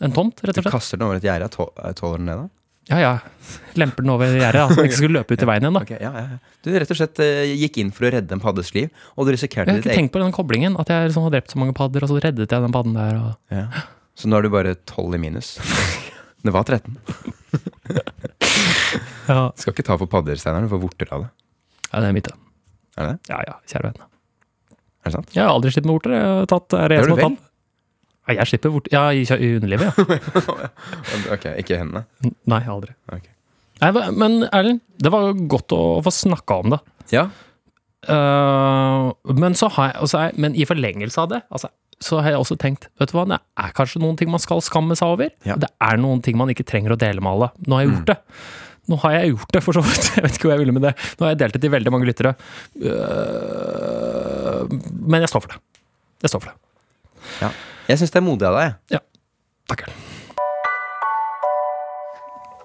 [0.01, 0.71] En tomt, rett og slett.
[0.71, 1.51] Du kaster den over et gjerde.
[1.85, 2.49] eh, Tåler den det, da?
[2.91, 3.11] Ja, ja.
[3.79, 5.77] Lemper den over gjerdet, da, så den ikke skulle løpe ut i veien igjen.
[5.77, 5.83] da.
[5.85, 6.39] Okay, ja, ja.
[6.65, 9.35] Du rett og slett eh, gikk inn for å redde en paddes liv, og du
[9.37, 11.53] risikerte ditt eget Jeg har ikke tenkt på den koblingen, at jeg liksom har drept
[11.55, 13.21] så mange padder, og så reddet jeg den padden der.
[13.21, 13.37] Og...
[13.55, 13.85] ja.
[14.19, 15.53] Så nå er du bare 12 i minus.
[16.45, 16.97] Det var 13.
[19.29, 19.51] Ja.
[19.61, 20.65] Skal ikke ta på padder, Steinar.
[20.65, 21.31] Du får vorter av det.
[21.93, 22.31] ja, det er mitt.
[22.31, 22.39] det.
[22.97, 23.31] Er det det?
[23.31, 24.01] Ja ja, kjære venn.
[25.05, 25.31] Er det sant?
[25.37, 26.15] Jeg har aldri slitt med vorter.
[26.17, 27.50] Jeg har tatt, er det Det jeg som har tatt?
[28.29, 30.71] Ja, jeg slipper bort Ja, i, i underlivet, ja.
[31.35, 32.05] Ok, ikke hendene.
[32.51, 32.95] Nei, aldri.
[33.11, 33.33] Okay.
[33.81, 36.81] Nei, men Erlend, det var godt å få snakka om det.
[37.15, 37.29] Ja.
[38.09, 41.69] Uh, men, så har jeg, altså, men i forlengelse av det, altså,
[42.01, 44.63] så har jeg også tenkt Vet du hva, det er kanskje noen ting man skal
[44.65, 45.33] skamme seg over.
[45.49, 45.59] Ja.
[45.61, 47.51] Det er noen ting man ikke trenger å dele med alle.
[47.67, 48.19] Nå har jeg gjort det.
[48.91, 50.07] Nå har jeg gjort det, for så vidt.
[50.17, 50.95] Jeg vet ikke hvor jeg ville med det.
[51.19, 52.33] Nå har jeg delt det til veldig mange lyttere.
[52.81, 54.65] Uh,
[55.07, 55.61] men jeg står for det.
[56.25, 56.57] Jeg står for det.
[57.45, 57.53] ja.
[57.91, 58.75] Jeg syns det er modig av deg.
[58.95, 59.01] Ja.
[59.71, 59.89] Takk.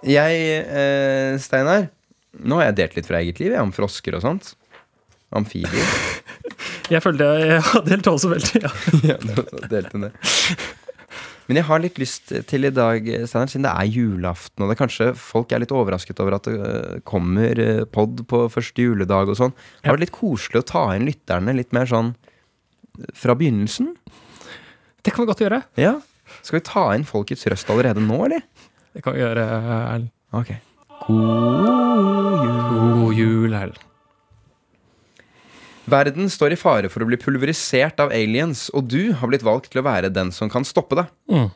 [0.06, 1.88] Jeg, eh, Steinar
[2.46, 4.52] Nå har jeg delt litt fra eget liv, jeg, om frosker og sånt.
[5.36, 5.94] Amfibier.
[6.94, 8.60] Jeg følte jeg har delt også veldig.
[8.62, 8.70] Ja.
[9.10, 10.12] ja, du har delt en del.
[11.48, 14.76] Men jeg har litt lyst til i dag, Steinar, siden det er julaften, og det
[14.76, 18.86] er kanskje folk er litt overrasket over at det øh, kommer øh, pod på første
[18.86, 19.56] juledag og sånn.
[19.80, 19.90] Ja.
[19.90, 23.96] Har det litt koselig å ta inn lytterne litt mer sånn øh, fra begynnelsen?
[25.06, 25.62] Det kan vi godt gjøre.
[25.78, 26.00] Ja.
[26.42, 28.42] Skal vi ta inn folkets røst allerede nå, eller?
[28.96, 30.14] Det kan vi gjøre, Erlend.
[30.36, 30.56] Ok.
[31.06, 32.56] God jul.
[32.70, 33.84] God jul, Erlend.
[35.86, 39.70] Verden står i fare for å bli pulverisert av aliens, og du har blitt valgt
[39.74, 41.06] til å være den som kan stoppe det.
[41.30, 41.52] Mm.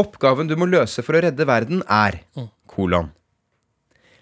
[0.00, 2.22] Oppgaven du må løse for å redde verden, er
[2.70, 3.12] kolon.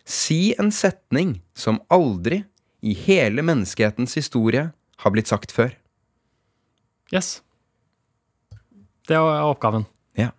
[0.03, 2.43] Si en setning som aldri
[2.83, 4.73] i hele menneskehetens historie
[5.05, 5.71] har blitt sagt før.
[7.15, 7.39] Yes.
[9.09, 9.85] Det er oppgaven.
[10.19, 10.31] Ja.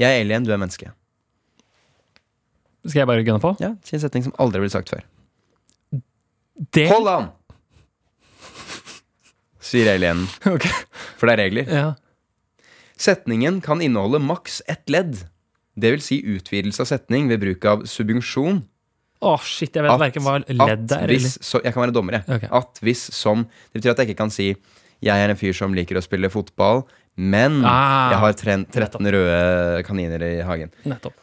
[0.00, 0.90] Jeg er alien, du er menneske.
[2.86, 3.54] Skal jeg bare gunne på?
[3.60, 5.02] Ja, Si en setning som aldri blitt sagt før.
[6.76, 7.28] Det, Hold an!
[9.70, 10.26] sier alienen.
[10.54, 10.66] Ok.
[11.20, 11.68] For det er regler.
[11.70, 11.88] Ja.
[13.00, 15.22] Setningen kan inneholde maks ett ledd.
[15.80, 18.62] Det vil si utvidelse av setning ved bruk av subjunksjon.
[19.20, 22.16] Å, shit, jeg vet At- verken hva ledd er, hvis, så, Jeg kan være dommer,
[22.18, 22.24] jeg.
[22.40, 22.46] Ok.
[22.56, 24.50] At hvis som Det betyr at jeg ikke kan si
[25.00, 26.82] jeg er en fyr som liker å spille fotball,
[27.16, 30.70] men Ah, jeg har tren, 13 røde kaniner i hagen.
[30.88, 31.14] Nettopp.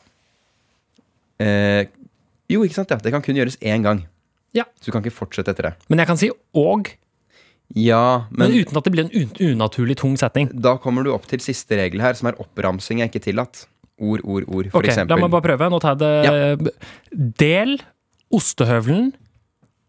[1.40, 1.88] Eh,
[2.50, 2.90] jo, ikke sant?
[2.90, 4.04] ja Det kan kun gjøres én gang.
[4.56, 4.66] Ja.
[4.80, 5.74] Så du kan ikke fortsette etter det.
[5.90, 6.92] Men jeg kan si og,
[7.76, 10.48] Ja, men, men, uten at det blir en un unaturlig tung setning.
[10.54, 13.66] da kommer du opp til siste regel her, som er oppramsing er ikke tillatt.
[14.00, 15.16] Ord, ord, ord, for Ok, eksempel.
[15.16, 15.68] La meg bare prøve.
[15.74, 16.74] Nå tar jeg det
[17.42, 17.78] Del
[18.32, 19.12] ostehøvelen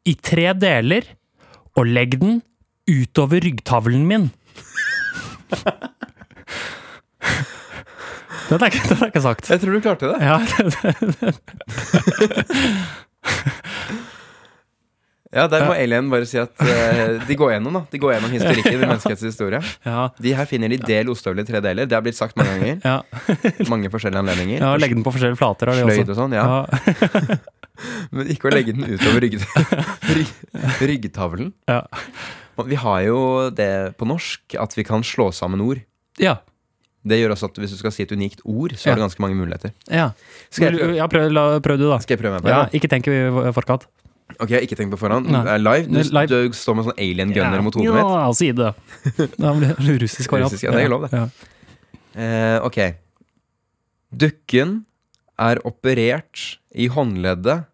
[0.09, 1.05] i tre deler
[1.77, 2.41] og legg den
[2.89, 4.31] utover ryggtavlen min.
[8.49, 9.51] Den er ikke, den er ikke sagt.
[9.53, 10.19] Jeg tror du klarte det.
[10.25, 10.39] Ja,
[15.29, 18.31] Ja, Der må alien bare si at eh, de går gjennom da De går gjennom
[18.33, 19.61] historikken i menneskets historie.
[19.85, 21.85] ja, De her finner de del ostehøvel i tre deler.
[21.85, 22.79] Det har blitt sagt mange ganger.
[22.81, 23.03] ja.
[23.73, 24.63] Mange forskjellige anledninger.
[24.65, 25.69] ja Legge den på forskjellige flater.
[25.69, 26.17] har de Sløyd også.
[26.17, 27.39] og sånn, ja.
[28.17, 29.37] Men ikke å legge den utover rygg,
[30.17, 30.33] rygg,
[30.89, 31.53] ryggtavlen.
[31.69, 31.83] Ja.
[32.66, 33.18] Vi har jo
[33.55, 35.83] det på norsk at vi kan slå sammen ord.
[36.18, 36.38] Ja.
[37.09, 39.23] Det gjør også at hvis du skal si et unikt ord, så har du ganske
[39.23, 39.73] mange muligheter.
[39.87, 40.11] ja.
[40.51, 40.97] Skal jeg prøve?
[40.99, 42.01] Ja, prøv, la, prøv du, da.
[42.03, 43.18] Skal jeg prøve meg på Ja, ikke tenk i
[43.55, 43.87] forkant.
[44.37, 45.31] Ok, ikke tenk på forhånd.
[45.33, 45.57] Nei.
[45.61, 45.88] Live.
[45.88, 46.29] Du, Live.
[46.29, 48.11] du står med sånn alien gunner mot hodet ja, mitt.
[48.12, 48.73] Ja, si det.
[49.40, 50.53] Da blir det russisk variant.
[50.53, 51.23] Russisk, ja, det er lov, det.
[51.23, 51.55] Ja.
[52.18, 52.79] Eh, ok.
[54.25, 54.83] Dukken
[55.38, 56.44] er operert
[56.75, 57.66] i håndleddet,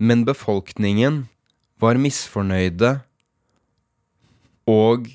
[0.00, 1.24] men befolkningen
[1.80, 3.00] var misfornøyde
[4.70, 5.06] og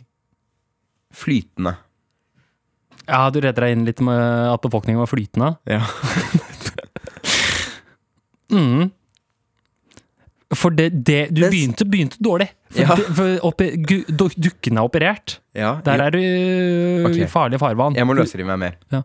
[1.15, 1.75] flytende.
[3.07, 4.17] ja, du redder deg inn litt med
[4.51, 5.53] at befolkningen var flytende.
[5.69, 5.83] Ja.
[8.51, 8.91] Mm.
[10.55, 12.45] For det, det Du begynte, begynte dårlig.
[12.69, 12.95] For, Ja.
[12.95, 14.05] det, for oppe, du-
[14.37, 15.39] dukken er operert.
[15.55, 16.19] ja Der er du
[17.09, 17.23] okay.
[17.23, 17.95] i farlig farvann.
[17.95, 18.75] Jeg må løsrive meg mer.
[18.91, 19.01] Ja.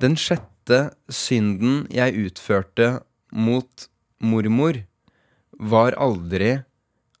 [0.00, 3.02] Den sjette synden jeg utførte
[3.32, 3.88] mot
[4.20, 4.78] mormor,
[5.62, 6.56] var aldri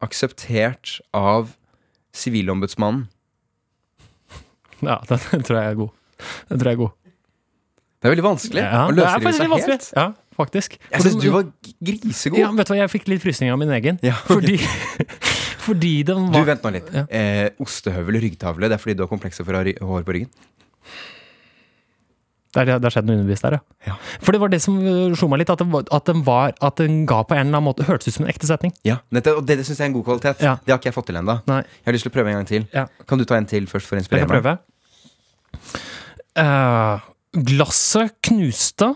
[0.02, 1.52] akseptert av
[2.12, 3.06] Sivilombudsmannen.
[4.82, 5.94] Ja, den tror jeg er god.
[6.50, 6.98] Den tror jeg er god.
[8.02, 9.84] Det er veldig vanskelig Ja, å det løsrive seg helt.
[9.94, 10.72] Ja, faktisk.
[10.90, 11.44] Jeg syns du var
[11.86, 12.40] grisegod.
[12.40, 14.00] Ja, vet du hva, jeg fikk litt frysninger av min egen.
[14.02, 14.16] Ja.
[14.26, 14.56] Fordi,
[15.68, 16.90] fordi den Du, vent nå litt.
[16.90, 17.04] Ja.
[17.06, 18.66] Eh, ostehøvel, ryggtavle.
[18.66, 20.32] Det er fordi du har komplekser for å ha hår på ryggen?
[22.52, 23.60] Det har skjedd noe underbevisst der, ja.
[23.88, 23.94] Ja.
[24.20, 26.82] For det var det som øh, slo meg litt, at var, at den, var, at
[26.82, 28.74] den ga på en eller annen måte Hørtes ut som en ekte setning.
[28.84, 30.44] Ja, Dette, og Det, det syns jeg er en god kvalitet.
[30.44, 30.58] Ja.
[30.60, 31.38] Det har ikke jeg fått til ennå.
[31.48, 32.66] Jeg har lyst til å prøve en gang til.
[32.76, 32.84] Ja.
[33.08, 34.60] Kan du ta en til først for å inspirere Jeg inspirere kan meg?
[35.62, 35.80] prøve.
[36.42, 37.08] Eh,
[37.52, 38.92] glasset knuste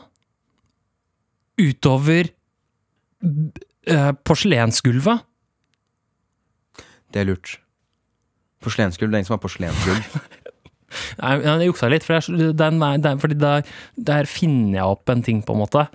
[1.57, 2.29] utover
[3.25, 5.25] uh, porselensgulvet.
[7.13, 7.57] Det er lurt.
[8.61, 9.09] Porselensgulv.
[9.09, 10.19] Det er ingen som har porselensgulv.
[11.23, 13.63] Nei, Jeg juksa litt, for jeg, den, den, fordi der,
[13.99, 15.87] der finner jeg opp en ting, på en måte.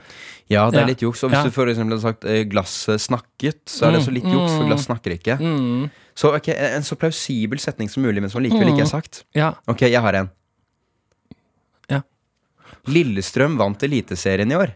[0.51, 1.23] Ja, det er litt juks.
[1.23, 1.43] Og hvis Ja.
[1.47, 4.65] du for eksempel hadde sagt 'glass 'glasset snakket', så er det så litt juks, for
[4.67, 5.37] glass snakker ikke.
[5.39, 9.23] Mm, Så ok, En så plausibel setning som mulig, men som likevel ikke er sagt.
[9.33, 9.53] ja.
[9.67, 10.29] Ok, jeg har en.
[11.89, 12.01] Ja.
[12.87, 14.73] Lillestrøm vant Eliteserien i år.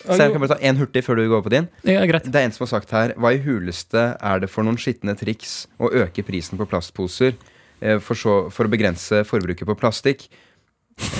[0.00, 1.68] Så jeg kan bare ta en hurtig før du går på din.
[1.84, 2.24] ja, greit.
[2.24, 5.12] Det er en som har sagt her Hva i huleste er det for noen skitne
[5.18, 7.34] triks å øke prisen på plastposer
[7.80, 10.28] eh, for, så, for å begrense forbruket på plastikk?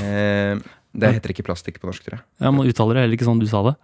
[0.01, 0.57] Eh,
[0.93, 2.25] det heter ikke plastikk på norsk, tror jeg.
[2.43, 3.77] Jeg må uttale det heller ikke sånn du sa det.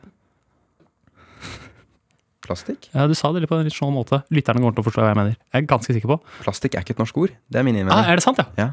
[2.46, 2.88] Plastikk?
[2.94, 4.20] Ja, Du sa det litt på en litt sånn måte.
[4.34, 5.38] Lytterne kommer til å forstå hva jeg mener.
[5.50, 6.18] Jeg er ganske sikker på.
[6.44, 7.32] Plastikk er ikke et norsk ord.
[7.50, 8.46] Det er min Ah, er det sant, ja?
[8.60, 8.68] Ja.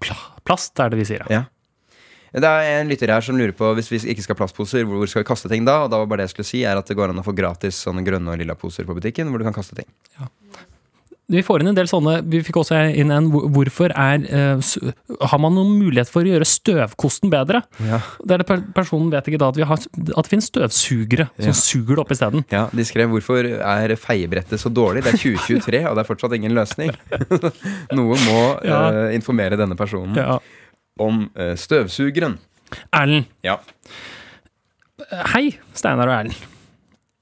[0.00, 1.40] Pla plast er det vi sier, ja.
[1.40, 1.42] Ja.
[2.32, 5.08] Det er en lytter her som lurer på hvis vi ikke skal ha plastposer, hvor
[5.10, 5.80] skal vi kaste ting da?
[5.84, 7.34] Og da var bare det jeg skulle si, er at det går an å få
[7.34, 9.88] gratis sånne grønne og lilla poser på butikken, hvor du kan kaste ting.
[11.30, 14.70] Vi får inn en del sånne Vi fikk også inn en Hvorfor er eh,
[15.30, 17.60] Har man noen mulighet for å gjøre støvkosten bedre?
[17.86, 18.00] Ja.
[18.26, 21.54] Er det personen vet ikke da at, vi har, at det finnes støvsugere som Ja.
[21.54, 22.42] suger det opp isteden.
[22.50, 26.34] Ja, De skrev 'Hvorfor er feiebrettet så dårlig?' Det er 2023, og det er fortsatt
[26.34, 26.90] ingen løsning.
[27.96, 28.80] Noe må Ja.
[28.90, 30.40] uh, informere denne personen Ja.
[31.00, 32.38] Om eh, støvsugeren.
[32.94, 33.28] Erlend.
[33.46, 33.58] Ja.
[35.32, 36.46] Hei, Steinar og Erlend.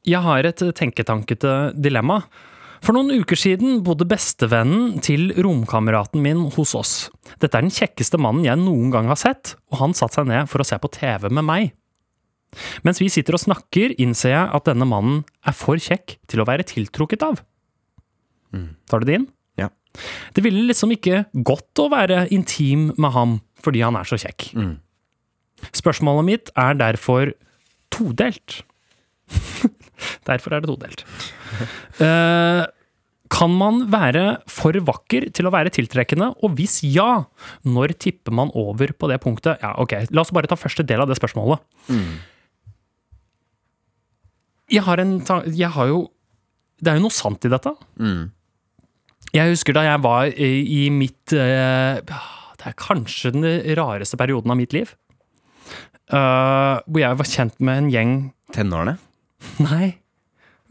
[0.08, 2.22] Jeg har et tenketankete dilemma.
[2.84, 6.92] For noen uker siden bodde bestevennen til romkameraten min hos oss.
[7.42, 10.50] Dette er den kjekkeste mannen jeg noen gang har sett, og han satte seg ned
[10.50, 11.72] for å se på TV med meg.
[12.86, 16.46] Mens vi sitter og snakker, innser jeg at denne mannen er for kjekk til å
[16.48, 17.42] være tiltrukket av.
[18.88, 19.26] Tar du det inn?
[19.60, 19.68] Ja.
[20.32, 24.50] Det ville liksom ikke gått å være intim med ham fordi han er så kjekk.
[24.58, 24.74] Mm.
[25.74, 27.32] Spørsmålet mitt er derfor
[27.94, 28.62] todelt.
[30.28, 31.04] Derfor er det todelt.
[31.98, 32.64] uh,
[33.34, 37.24] kan man være for vakker til å være tiltrekkende, og hvis ja,
[37.68, 39.60] når tipper man over på det punktet?
[39.64, 41.60] Ja, ok, La oss bare ta første del av det spørsmålet.
[44.68, 45.14] Jeg har en
[45.56, 46.10] Jeg har jo
[46.76, 47.72] Det er jo noe sant i dette.
[47.96, 48.30] Mm.
[49.34, 51.98] Jeg husker da jeg var i, i mitt eh,
[52.58, 53.46] Det er kanskje den
[53.78, 54.90] rareste perioden av mitt liv.
[56.08, 58.12] Uh, hvor jeg var kjent med en gjeng
[58.54, 58.96] Tenårene?
[59.62, 59.92] Nei.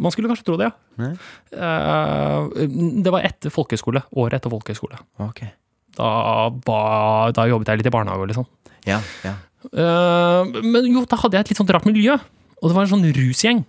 [0.02, 1.10] Man skulle kanskje tro det, ja.
[1.54, 2.68] Eh,
[3.02, 4.04] det var etter folkehøyskole.
[4.18, 5.00] Året etter folkehøyskole.
[5.26, 5.42] Ok.
[5.98, 6.10] Da,
[7.34, 8.46] da jobbet jeg litt i barnehage liksom.
[8.86, 9.34] Ja, ja.
[9.74, 12.18] Uh, men jo, da hadde jeg et litt sånn rart miljø.
[12.62, 13.64] Og det var en sånn rusgjeng.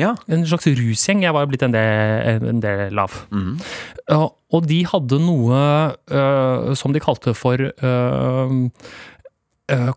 [0.00, 0.14] Ja.
[0.32, 3.12] En slags rusgjeng jeg var blitt en del, en del av.
[3.34, 3.56] Mm.
[4.10, 5.56] Uh, og de hadde noe
[5.92, 8.54] uh, som de kalte for uh,
[9.70, 9.92] øh,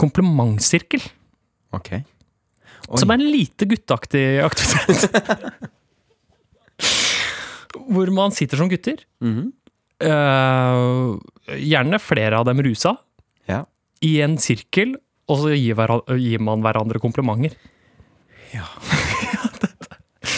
[0.00, 1.02] komplimentsirkel.
[1.76, 1.90] Ok.
[2.88, 2.98] Oi.
[2.98, 5.12] Som er en lite gutteaktig aktivitet.
[7.92, 8.98] Hvor man sitter som gutter.
[9.20, 9.52] Mm.
[11.58, 12.94] gjerne flere av dem rusa.
[13.50, 13.64] Ja.
[14.04, 14.94] I en sirkel,
[15.28, 15.76] og så gir,
[16.22, 17.52] gir man hverandre komplimenter.
[18.54, 18.64] Ja.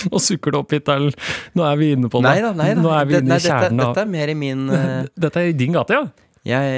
[0.12, 1.14] Nå sukker du opp hit eller
[1.58, 2.30] Nå er vi inne på det.
[2.30, 2.80] Nei da, nei da.
[2.84, 5.06] Nå er vi Det- inne nei, i kjernen av dette er mer i min uh...
[5.26, 6.08] Dette er i din gate, ja?
[6.40, 6.68] jeg,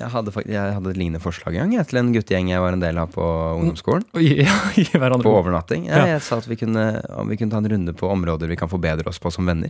[0.00, 2.80] jeg, hadde jeg hadde et lignende forslag en gang til en guttegjeng jeg var en
[2.80, 3.20] del av på
[3.58, 4.06] ungdomsskolen.
[4.24, 4.54] Ja,
[5.20, 5.84] På overnatting.
[5.90, 6.06] Ja, Ja.
[6.14, 6.86] Jeg sa at vi kunne,
[7.28, 9.68] vi kunne ta en runde på områder vi kan forbedre oss på som venner.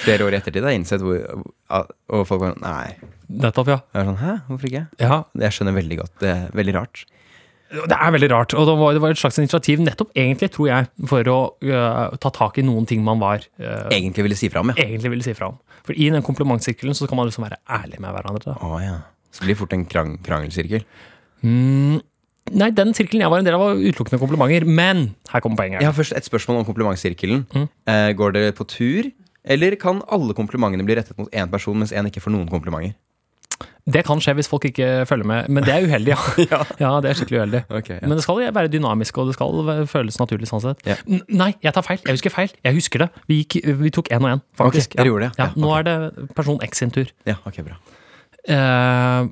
[0.00, 1.18] Flere år i ettertid har jeg innsett hvor
[2.10, 2.96] Og folk var sånn Nei.
[3.40, 3.78] Nettopp, ja.
[3.94, 4.82] Jeg er sånn, Hæ, hvorfor ikke?
[5.00, 5.18] ja.
[5.42, 6.14] Jeg skjønner veldig godt.
[6.22, 7.04] Det er veldig rart.
[7.70, 8.54] Det er veldig rart.
[8.58, 12.16] Og det var, det var et slags initiativ, nettopp egentlig, tror jeg, for å uh,
[12.18, 14.82] ta tak i noen ting man var uh, Egentlig ville si fra om, ja.
[14.82, 15.58] egentlig ville si fra om.
[15.86, 18.42] For i den komplimentsirkelen så kan man liksom være ærlig med hverandre.
[18.50, 18.56] Da.
[18.66, 18.98] oh, ja.
[19.30, 20.82] Så blir det fort en krang krangelsirkel.
[21.46, 22.00] Mm,
[22.58, 24.66] nei, den sirkelen jeg var en del av, var utelukkende komplimenter.
[24.66, 25.84] Men her kommer poenget.
[25.84, 27.46] Jeg har først et spørsmål om komplimentsirkelen.
[27.54, 27.68] Mm.
[27.86, 29.12] Uh, går dere på tur,
[29.46, 32.98] eller kan alle komplimentene bli rettet mot én person, mens én ikke får noen komplimenter?
[33.92, 36.14] Det kan skje hvis folk ikke følger med, men det er uheldig,
[36.50, 36.60] ja.
[36.80, 36.90] ja.
[37.04, 37.62] det er skikkelig uheldig.
[37.80, 38.06] Okay, ja.
[38.08, 40.84] Men det skal være dynamisk, og det skal føles naturlig sånn sett.
[40.88, 40.96] Ja.
[41.28, 42.00] Nei, jeg tar feil.
[42.06, 42.54] Jeg husker feil.
[42.66, 43.10] Jeg husker det.
[43.30, 44.96] Vi, gikk, vi tok én og én, faktisk.
[44.96, 45.60] Okay, gjorde det, Ja, ja.
[45.64, 45.96] nå er det
[46.38, 47.10] person X sin tur.
[47.28, 47.78] Ja, ok, bra.
[48.48, 49.28] Uh,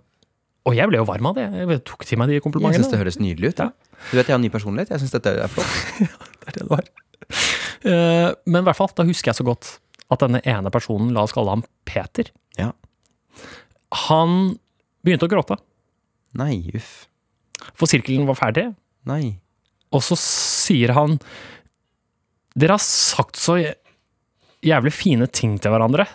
[0.68, 1.46] og jeg ble jo varm av det.
[1.56, 2.76] Jeg tok til meg de komplimentene.
[2.76, 3.62] Jeg syns det høres nydelig ut.
[3.64, 3.70] Ja.
[4.10, 4.92] Du vet, Jeg har ny personlighet.
[4.92, 5.76] Jeg syns dette er flott.
[6.48, 6.86] Det er det det var.
[7.84, 9.74] Uh, men i hvert fall, da husker jeg så godt
[10.08, 12.70] at denne ene personen, la oss kalle ham Peter, Ja.
[13.94, 14.58] Han
[15.04, 15.58] begynte å gråte.
[16.38, 17.06] Nei, uff.
[17.78, 18.68] For sirkelen var ferdig,
[19.08, 19.38] Nei.
[19.94, 21.16] og så sier han
[22.58, 23.56] Dere har sagt så
[24.64, 26.06] jævlig fine ting til hverandre,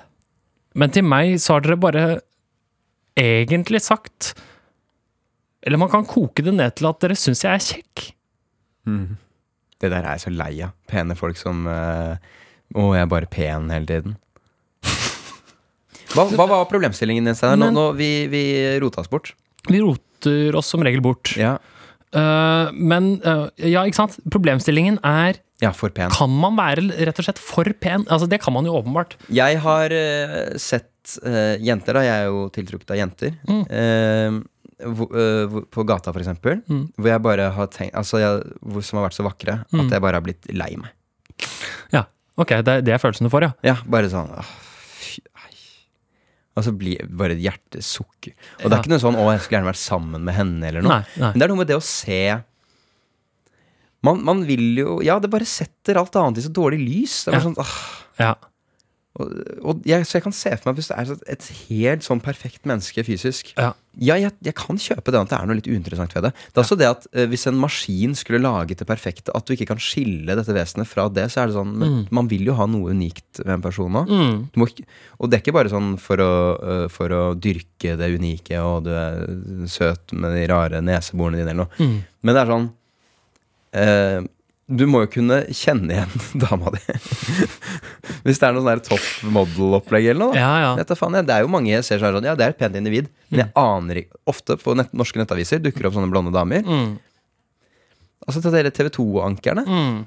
[0.75, 2.03] men til meg så har dere bare
[3.19, 4.33] egentlig sagt
[5.61, 8.07] Eller man kan koke det ned til at dere syns jeg er kjekk.
[8.89, 9.15] Mm.
[9.79, 10.73] Det der er jeg så lei av.
[10.89, 12.17] Pene folk som uh,
[12.73, 14.17] Å, jeg er bare pen hele tiden.
[16.13, 17.71] Hva, hva var problemstillingen din, Steinar?
[17.71, 18.43] Nå, nå, vi, vi
[18.83, 19.33] rota oss bort.
[19.69, 21.33] Vi roter oss som regel bort.
[21.39, 21.55] Ja.
[22.13, 24.19] Uh, men uh, ja, ikke sant?
[24.29, 26.11] Problemstillingen er ja, for pen.
[26.13, 28.03] Kan man være rett og slett for pen?
[28.11, 29.15] Altså, det kan man jo åpenbart.
[29.33, 30.89] Jeg har uh, sett
[31.59, 32.01] jenter, da.
[32.05, 33.33] Jeg er jo tiltrukket av jenter.
[33.43, 34.37] Mm.
[35.73, 36.61] På gata, for eksempel.
[36.71, 36.85] Mm.
[36.95, 38.53] Hvor jeg bare har tenkt Altså, jeg,
[38.87, 39.81] som har vært så vakre Mm.
[39.83, 40.93] at jeg bare har blitt lei meg.
[41.91, 42.05] Ja,
[42.39, 43.51] ok, det, det er følelsen du får, ja.
[43.67, 44.53] Ja, bare sånn åh.
[46.55, 48.33] Og så blir bare et hjerte sukker.
[48.61, 48.77] Og det Ja.
[48.77, 50.89] er ikke noe sånn 'Å, jeg skulle gjerne vært sammen med henne', eller noe.
[50.89, 51.31] Nei, nei.
[51.31, 52.43] Men det er noe med det å se
[54.03, 57.23] man, man vil jo Ja, det bare setter alt annet i så dårlig lys.
[57.25, 57.49] Det er bare Ja.
[57.49, 58.03] sånn, ah.
[58.19, 58.35] Ja.
[59.21, 59.29] Og,
[59.61, 62.63] og jeg, så jeg kan se for meg hvis det er et helt sånn perfekt
[62.65, 63.75] menneske fysisk Ja.
[64.01, 66.31] Ja, jeg, jeg kan kjøpe det at det er noe litt uinteressant ved det.
[66.33, 69.53] Det er også det at eh, Hvis en maskin skulle laget det perfekte, at du
[69.53, 72.55] ikke kan skille dette vesenet fra det, så er det sånn men Man vil jo
[72.57, 74.09] ha noe unikt ved en person òg.
[74.09, 74.65] Mm.
[75.21, 78.87] Og det er ikke bare sånn for å, øh, for å dyrke det unike, og
[78.87, 79.21] du er
[79.69, 81.77] søt med de rare neseborene dine, eller noe.
[81.77, 81.99] Mm.
[82.23, 82.67] Men det er sånn
[83.77, 84.25] eh,
[84.73, 86.81] Du må jo kunne kjenne igjen dama di.
[88.25, 89.05] Hvis det er noe sånn der top
[89.35, 90.33] model-opplegg eller noe.
[90.33, 90.41] da.
[90.41, 90.71] Ja, ja.
[90.79, 92.77] Dette, faen, ja, Det er jo mange jeg ser sånn, ja, det er et pent
[92.79, 96.63] individ, men jeg aner ikke Ofte på nett, norske nettaviser dukker opp sånne blonde damer.
[96.63, 96.93] Mm.
[98.23, 99.65] Altså til dere TV 2-ankerne.
[99.67, 99.97] Mm.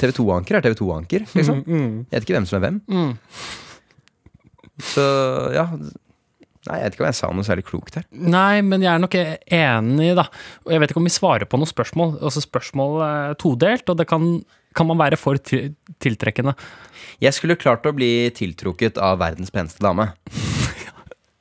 [0.00, 1.60] TV 2-anker er TV 2-anker, liksom.
[1.66, 1.90] Mm.
[2.08, 2.78] Jeg vet ikke hvem som er hvem.
[2.88, 3.10] Mm.
[4.90, 5.04] Så
[5.52, 5.66] ja
[6.68, 8.04] Nei, jeg vet ikke om jeg sa noe særlig klokt her.
[8.12, 10.26] Nei, men jeg er nok enig, da.
[10.66, 12.18] Og jeg vet ikke om vi svarer på noe spørsmål.
[12.20, 14.26] Altså Spørsmål er todelt, og det kan,
[14.76, 16.52] kan man være for tiltrekkende.
[17.24, 20.10] Jeg skulle klart å bli tiltrukket av verdens peneste dame.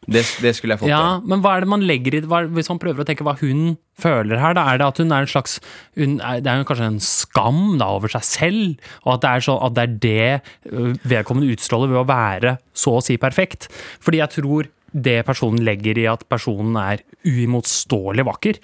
[0.10, 1.28] Det, det skulle jeg fått Ja, til.
[1.30, 3.76] men hva er det man legger i hva, Hvis man prøver å tenke hva hun
[4.02, 5.60] føler her, da er det at hun er en slags
[6.00, 9.46] hun er, Det er kanskje en skam da over seg selv, og at det er,
[9.46, 13.68] så, at det, er det ø, vedkommende utstråler ved å være så å si perfekt.
[14.02, 18.60] Fordi jeg tror det personen legger i at personen er uimotståelig vakker,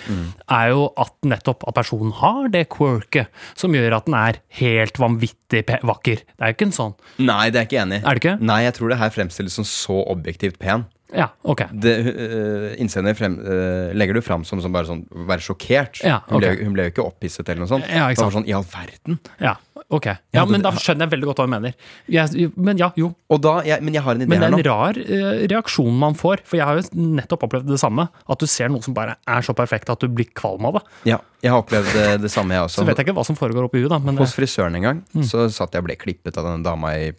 [0.50, 5.00] er jo at nettopp at personen har det quirket som gjør at den er helt
[5.02, 6.24] vanvittig vakker.
[6.26, 6.98] Det er jo ikke en sånn.
[7.20, 8.04] Nei, det er jeg ikke enig i.
[8.06, 8.38] Er det ikke?
[8.52, 10.88] Nei, jeg tror det her fremstilles som så objektivt pen.
[11.14, 11.62] Ja, ok.
[11.72, 16.02] Det, uh, Innsender frem, uh, legger du fram som, som bare sånn være sjokkert.
[16.02, 17.86] Ja, hun, ble, hun ble jo ikke opphisset eller noe sånt.
[17.86, 19.20] Ja, ikke det var sånn, i all verden.
[19.44, 19.54] Ja,
[19.94, 20.08] ok.
[20.34, 21.76] Ja, men da skjønner jeg veldig godt hva hun mener.
[22.12, 23.12] Jeg, men ja, jo.
[23.30, 24.62] Og da, jeg, men jeg har en idé Men det her er nå.
[24.64, 28.08] en rar uh, reaksjon man får, for jeg har jo nettopp opplevd det samme.
[28.26, 30.86] At du ser noe som bare er så perfekt at du blir kvalm av det.
[31.14, 32.82] Ja, jeg har opplevd det, det samme, jeg også.
[32.82, 34.02] Så vet jeg ikke hva som foregår oppi huet, da.
[34.02, 37.12] Men Hos frisøren en gang så satt jeg og ble klippet av denne dama i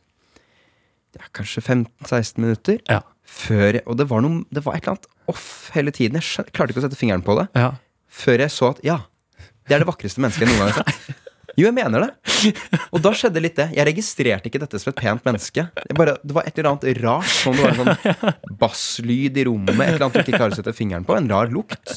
[1.16, 2.82] ja, kanskje 15-16 minutter.
[2.90, 3.04] ja.
[3.26, 6.20] Før og det var, noe, det var et eller annet off hele tiden.
[6.22, 7.48] Jeg klarte ikke å sette fingeren på det.
[7.58, 7.74] ja.
[8.16, 8.94] Før jeg så at ja,
[9.68, 11.22] det er det vakreste mennesket jeg noen gang har sett.
[11.56, 12.50] Jo, jeg mener det.
[12.94, 13.66] Og da skjedde litt det.
[13.76, 15.62] Jeg registrerte ikke dette som et pent menneske.
[15.96, 17.28] Bare, det var et eller annet rart.
[17.32, 19.72] Som det var en sånn basslyd i rommet.
[19.74, 21.16] Et eller annet du ikke klarer å sette fingeren på.
[21.16, 21.96] En rar lukt.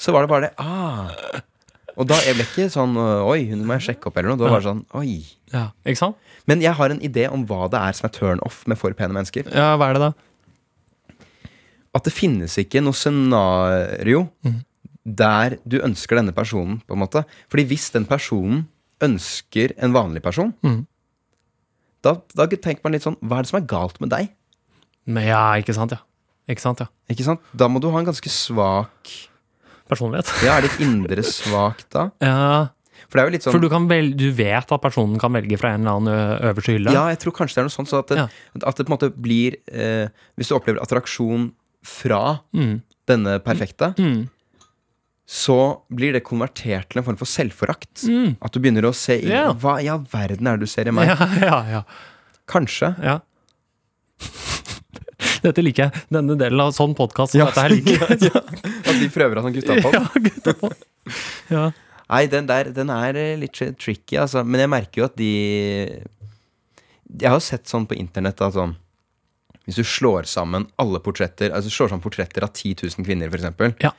[0.00, 0.52] Så var det bare det.
[0.60, 1.12] Ah.
[1.98, 4.38] Og da jeg ble ikke sånn Oi, hun må jeg sjekke opp, eller noe.
[4.38, 5.18] Det var bare sånn Oi.
[5.52, 5.68] ja.
[5.82, 6.32] Ikke sant?
[6.48, 8.94] Men jeg har en idé om hva det er som er turn off med for
[8.96, 9.50] pene mennesker.
[9.52, 10.12] Ja, hva er det da?
[11.98, 14.28] At det finnes ikke noe scenario
[15.08, 17.24] der du ønsker denne personen, på en måte.
[17.48, 18.66] Fordi hvis den personen
[19.04, 20.82] ønsker en vanlig person, mm.
[22.04, 24.32] da, da tenker man litt sånn Hva er det som er galt med deg?
[25.08, 26.02] Men ja, ikke sant, ja.
[26.48, 26.88] Ikke sant, ja.
[27.12, 27.44] Ikke sant?
[27.56, 29.12] Da må du ha en ganske svak
[29.88, 30.30] Personlighet.
[30.44, 32.10] Ja, er ditt indre svakt da?
[32.24, 32.68] Ja,
[33.08, 35.32] For det er jo litt sånn for du, kan vel, du vet at personen kan
[35.32, 36.92] velge fra en eller annen øverste hylle?
[36.92, 37.88] Ja, jeg tror kanskje det er noe sånt.
[37.92, 38.26] Så at, det, Ja.
[38.62, 41.52] at det på en måte blir eh, Hvis du opplever attraksjon
[41.86, 42.82] fra Mm.
[43.08, 44.28] denne perfekte, Mm.
[45.28, 48.02] så blir det konvertert til en form for selvforakt.
[48.08, 48.36] Mm.
[48.42, 49.52] At du begynner å se i Ja.
[49.52, 51.06] Hva i all verden er det du ser i meg?
[51.08, 51.82] Ja, ja.
[52.48, 52.94] Kanskje.
[53.02, 53.20] ja.
[55.42, 56.02] Dette liker jeg.
[56.14, 58.30] Denne delen av sånn podkast som dette her liker jeg.
[59.00, 59.92] De prøver å ha gutta på.
[59.94, 60.70] ja, gutta på.
[61.52, 61.66] Ja.
[62.08, 64.42] Nei, den der den er eh, litt tricky, altså.
[64.44, 65.30] Men jeg merker jo at de
[67.20, 68.74] Jeg har sett sånn på internett at sånn
[69.68, 73.76] Hvis du slår sammen alle portretter Altså slår sammen portretter av 10 000 kvinner, f.eks.,
[73.84, 73.92] Ja.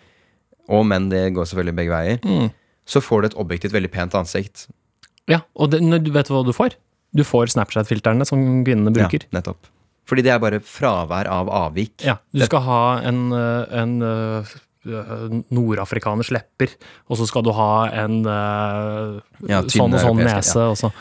[0.70, 2.52] og menn, det går selvfølgelig begge veier, Mm.
[2.86, 4.68] så får du et objektivt veldig pent ansikt.
[5.28, 5.42] ja.
[5.56, 6.76] Og det, du vet hva du får?
[7.14, 9.24] Du får Snapchat-filterne som kvinnene bruker.
[9.26, 9.66] Ja, nettopp.
[10.10, 12.02] Fordi det er bare fravær av avvik.
[12.06, 14.46] Ja, du skal ha en, øh, en øh,
[14.86, 16.72] nordafrikaners lepper,
[17.10, 19.20] og så skal du ha en øh,
[19.50, 20.92] Ja, sånn og sånn nese, og, Også.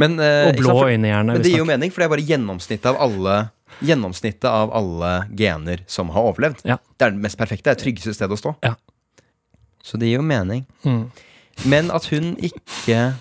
[0.00, 1.32] Men, eh, og blå sant, for- øyne gjerne.
[1.36, 3.38] Men det gir jo mening, for det er bare gjennomsnittet av alle
[3.80, 6.58] Gjennomsnittet av alle gener som har overlevd.
[6.68, 6.76] Ja.
[6.98, 7.64] Det er det mest perfekte.
[7.64, 8.50] Det er det tryggeste stedet å stå.
[8.66, 8.74] Ja.
[9.82, 10.66] Så det gir jo mening.
[10.84, 11.06] Mm.
[11.70, 13.14] Men at hun ikke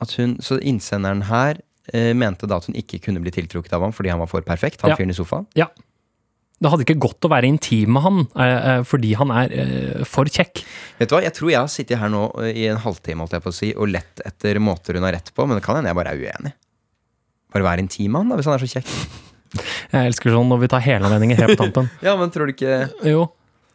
[0.00, 1.60] At hun, Så innsenderen her
[1.94, 4.40] eh, mente da at hun ikke kunne bli tiltrukket av ham fordi han var for
[4.42, 4.80] perfekt.
[4.82, 4.96] Han Ja.
[4.96, 5.46] fyren i sofaen.
[6.60, 10.02] Det hadde ikke gått å være intim med han, øh, øh, fordi han er øh,
[10.08, 10.60] for kjekk.
[10.98, 13.38] Vet du hva, Jeg tror jeg har sittet her nå eh, i en halvtime holdt
[13.38, 15.78] jeg på å si, og lett etter måter hun har rett på, men det kan
[15.78, 16.52] hende jeg bare er uenig.
[17.56, 18.92] Bare vær intim med han, da, hvis han er så kjekk.
[19.90, 21.88] Jeg elsker sånn når vi tar hele anledningen helt på tampen.
[22.06, 23.24] Ja, men tror du ikke Jo,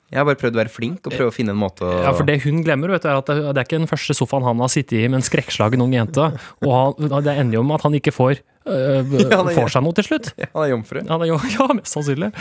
[0.08, 2.14] Jeg har bare prøvd å være flink og prøve å finne en måte å ja,
[2.16, 4.46] for det hun glemmer, vet du, er at det, det er ikke den første sofaen
[4.48, 6.30] han har sittet i med en skrekkslagen ung jente,
[6.64, 10.08] og han, det ender jo med at han ikke får, Ja, får seg noe til
[10.08, 10.32] slutt.
[10.56, 11.02] Han er jomfru.
[11.04, 12.32] Ja, er jo, ja, mest sannsynlig.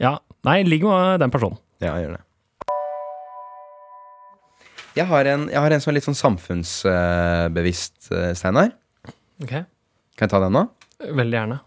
[0.00, 0.16] Ja,
[0.48, 1.60] nei, ligg med den personen.
[1.80, 2.24] Ja, jeg gjør det.
[4.96, 8.72] Jeg har en, jeg har en som er litt sånn samfunnsbevisst, eh, Steinar.
[9.40, 9.62] Okay.
[10.18, 10.64] Kan jeg ta den nå?
[11.20, 11.60] Veldig gjerne.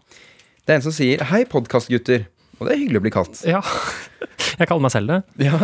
[0.64, 2.26] Det er en som sier 'Hei, podkastgutter'.
[2.60, 3.40] Og det er hyggelig å bli kalt.
[3.48, 3.60] Ja,
[4.60, 5.16] jeg kaller meg selv det.
[5.46, 5.58] Ja,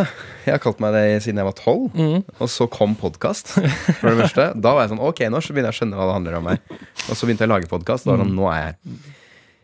[0.45, 2.23] jeg har kalt meg det siden jeg var tolv, Mhm.
[2.39, 3.53] og så kom podkast.
[4.01, 6.49] Da var jeg sånn Ok, nå så begynner jeg å skjønne hva det handler om
[6.51, 6.59] her.
[7.07, 8.03] Og så begynte jeg å lage podkast.
[8.05, 8.77] Det sånn, nå er jeg her.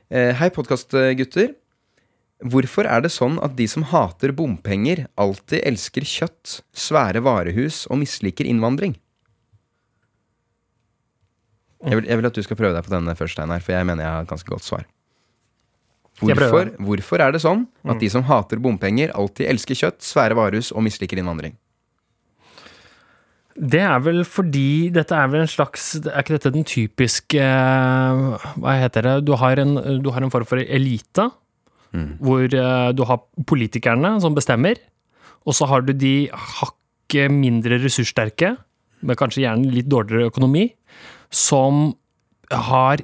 [0.10, 1.56] Eh, Hei, podkastgutter.
[2.48, 7.98] Hvorfor er det sånn at de som hater bompenger, alltid elsker kjøtt, svære varehus og
[8.04, 8.96] misliker innvandring?
[11.86, 13.86] Jeg vil, jeg vil at du skal prøve deg på denne først, Steinar, for jeg
[13.86, 14.86] mener jeg har et ganske godt svar.
[16.18, 20.72] Hvorfor, hvorfor er det sånn at de som hater bompenger, alltid elsker kjøtt, svære varehus
[20.74, 21.54] og misliker innvandring?
[23.58, 28.44] Det er vel fordi dette er vel en slags Er ikke dette den typiske eh,
[28.62, 29.14] Hva heter det?
[29.26, 29.72] Du har en,
[30.04, 31.26] du har en form for elite,
[32.22, 34.78] hvor eh, du har politikerne som bestemmer,
[35.48, 38.56] og så har du de hakket mindre ressurssterke,
[39.02, 40.68] med kanskje gjerne litt dårligere økonomi,
[41.34, 41.96] som
[42.52, 43.02] har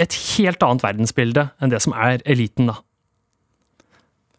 [0.00, 2.78] et helt annet verdensbilde enn det som er eliten, da.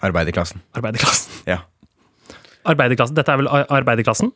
[0.01, 0.63] Arbeiderklassen.
[0.73, 1.35] Arbeiderklassen.
[1.45, 1.59] Ja.
[2.65, 3.17] Arbeiderklassen.
[3.17, 4.31] Dette er vel arbeiderklassen?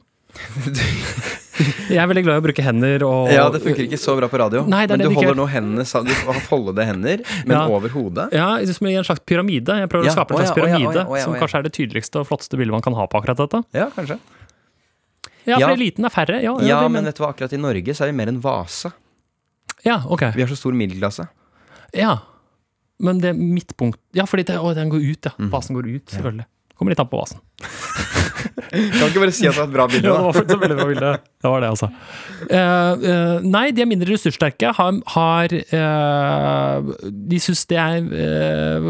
[1.55, 4.27] Jeg er veldig glad i å bruke hender og ja, det funker ikke så bra
[4.27, 4.65] på radio.
[4.67, 7.61] Nei, men du ikke holder nå hendene Du har foldede hender, men Ja.
[7.71, 8.25] over hodet.
[8.35, 9.77] Ja, som i en slags pyramide.
[9.79, 12.27] Jeg prøver Ja, å skape en slags ja, pyramide, som kanskje er det tydeligste og
[12.27, 13.63] flotteste bildet man kan ha på akkurat dette.
[13.73, 14.19] Ja, kanskje.
[15.45, 16.41] Ja, for eliten er færre.
[16.43, 18.91] Ja, men vet du hva, akkurat i Norge så er vi mer en vase.
[19.85, 20.23] Ja, ok.
[20.35, 21.27] Vi har så stor middelklasse.
[21.93, 22.17] Ja.
[22.99, 25.33] Men det midtpunkt Ja, fordi det, å, den går ut, ja.
[25.51, 26.47] Basen går ut, selvfølgelig.
[26.75, 27.41] Kommer litt an på vasen.
[28.75, 30.75] Kan ikke bare si at det var et bra bilde, Ja, det var et veldig
[30.77, 31.09] bra bilde.
[31.45, 31.87] Det var det, altså.
[32.49, 34.71] Eh, eh, nei, de er mindre ressurssterke.
[34.75, 36.89] Har, har eh,
[37.31, 38.87] De syns det er eh,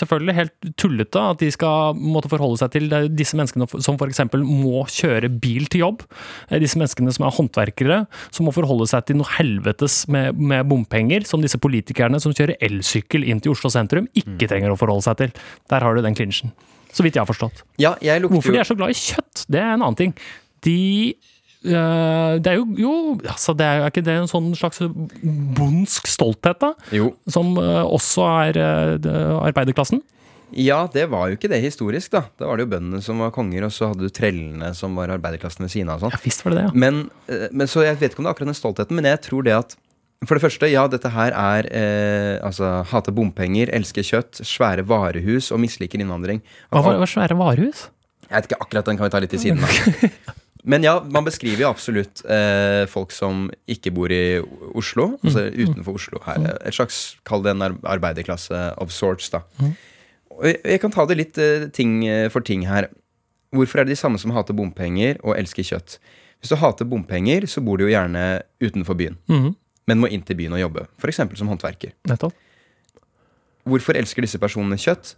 [0.00, 4.22] selvfølgelig helt tullete at de skal måtte forholde seg til disse menneskene som f.eks.
[4.42, 6.04] må kjøre bil til jobb.
[6.50, 8.02] Eh, Disse menneskene som er håndverkere,
[8.34, 12.58] som må forholde seg til noe helvetes med, med bompenger, som disse politikerne som kjører
[12.64, 15.34] elsykkel inn til Oslo sentrum, ikke trenger å forholde seg til.
[15.72, 16.52] Der har du den klinsjen.
[16.94, 17.64] Så vidt jeg har forstått.
[17.82, 20.12] Ja, jeg lukter Hvorfor de er så glad i kjøtt, det er en annen ting.
[20.64, 20.78] De
[21.66, 24.80] øh, Det er jo, jo altså det er, er ikke det en sånn slags
[25.58, 26.72] bondsk stolthet, da?
[26.94, 27.12] Jo.
[27.30, 30.02] Som øh, også er øh, arbeiderklassen?
[30.54, 32.20] Ja, det var jo ikke det historisk, da.
[32.38, 35.10] Da var det jo bøndene som var konger, og så hadde du trellene som var
[35.16, 35.98] arbeiderklassen ved siden av.
[36.04, 36.22] og Ja sånn.
[36.28, 36.74] visst var det det, ja.
[36.78, 37.00] Men,
[37.50, 39.56] men Så jeg vet ikke om det er akkurat den stoltheten, men jeg tror det
[39.56, 39.74] at
[40.24, 45.50] For det første, ja, dette her er eh, altså hater bompenger, elsker kjøtt, svære varehus
[45.54, 46.42] og misliker innvandring.
[46.70, 47.88] Hva var, var svære varehus?
[48.28, 50.34] Jeg vet ikke, akkurat den kan vi ta litt til siden av.
[50.72, 54.38] Men ja, man beskriver jo absolutt eh, folk som ikke bor i
[54.72, 56.46] Oslo, altså utenfor Oslo her.
[56.64, 59.42] Et slags, kall det en arbeiderklasse of sorts, da.
[60.34, 62.88] Og jeg, kan ta det litt eh, ting eh, for ting her.
[63.54, 65.98] Hvorfor er det de samme som hater bompenger og elsker kjøtt?
[66.40, 68.24] Hvis du hater bompenger, så bor du jo gjerne
[68.64, 69.52] utenfor byen, Mhm,
[69.86, 70.86] men må inn til byen og jobbe.
[70.98, 71.16] F.eks.
[71.38, 71.90] som håndverker.
[72.08, 72.32] nettopp.
[73.64, 75.14] Hvorfor elsker disse personene kjøtt?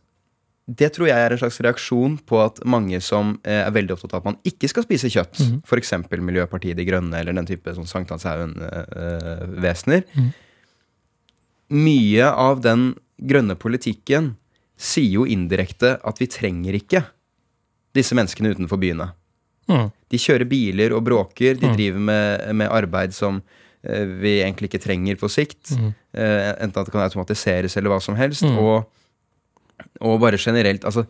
[0.66, 4.14] Det tror jeg er en slags reaksjon på at mange som eh, er veldig opptatt
[4.14, 5.60] av at man ikke skal spise kjøtt, mm.
[5.66, 5.92] f.eks.
[6.18, 10.30] Miljøpartiet De Grønne eller den type sånn Sankthanshaugen-vesener Mhm.
[11.68, 14.36] Mye av den grønne politikken
[14.78, 17.00] sier jo indirekte at vi trenger ikke
[17.96, 19.08] disse menneskene utenfor byene.
[19.66, 19.88] Mm.
[20.12, 21.74] De kjører biler og bråker, de Mm.
[21.76, 23.44] driver med, med arbeid som eh,
[24.20, 25.72] vi egentlig ikke trenger på sikt.
[25.76, 25.94] Mhm.
[26.14, 28.42] Eh, enten at det kan automatiseres eller hva som helst.
[28.42, 28.58] Mm.
[28.58, 28.86] Og,
[30.00, 31.06] og bare generelt Altså,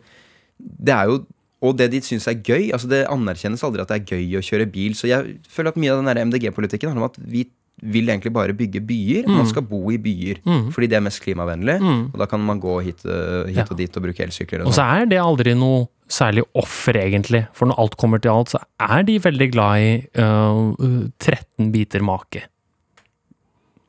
[0.59, 1.25] det er jo
[1.61, 4.43] Og det de syns er gøy altså Det anerkjennes aldri at det er gøy å
[4.45, 4.93] kjøre bil.
[4.93, 7.47] Så jeg føler at mye av den MDG-politikken handler om at vi
[7.81, 9.27] vil egentlig bare bygge byer.
[9.27, 9.49] Man Mm.
[9.51, 10.71] skal bo i byer Mm.
[10.73, 11.79] fordi det er mest klimavennlig.
[11.79, 12.05] Mm.
[12.13, 13.65] Og da kan man gå hit, øh, hit Ja.
[13.69, 14.61] og dit og bruke elsykler.
[14.61, 15.01] Og Og så sånn.
[15.01, 17.47] er det aldri noe særlig offer, egentlig.
[17.53, 22.01] For når alt kommer til alt, så er de veldig glad i øh, 13 biter
[22.01, 22.43] make.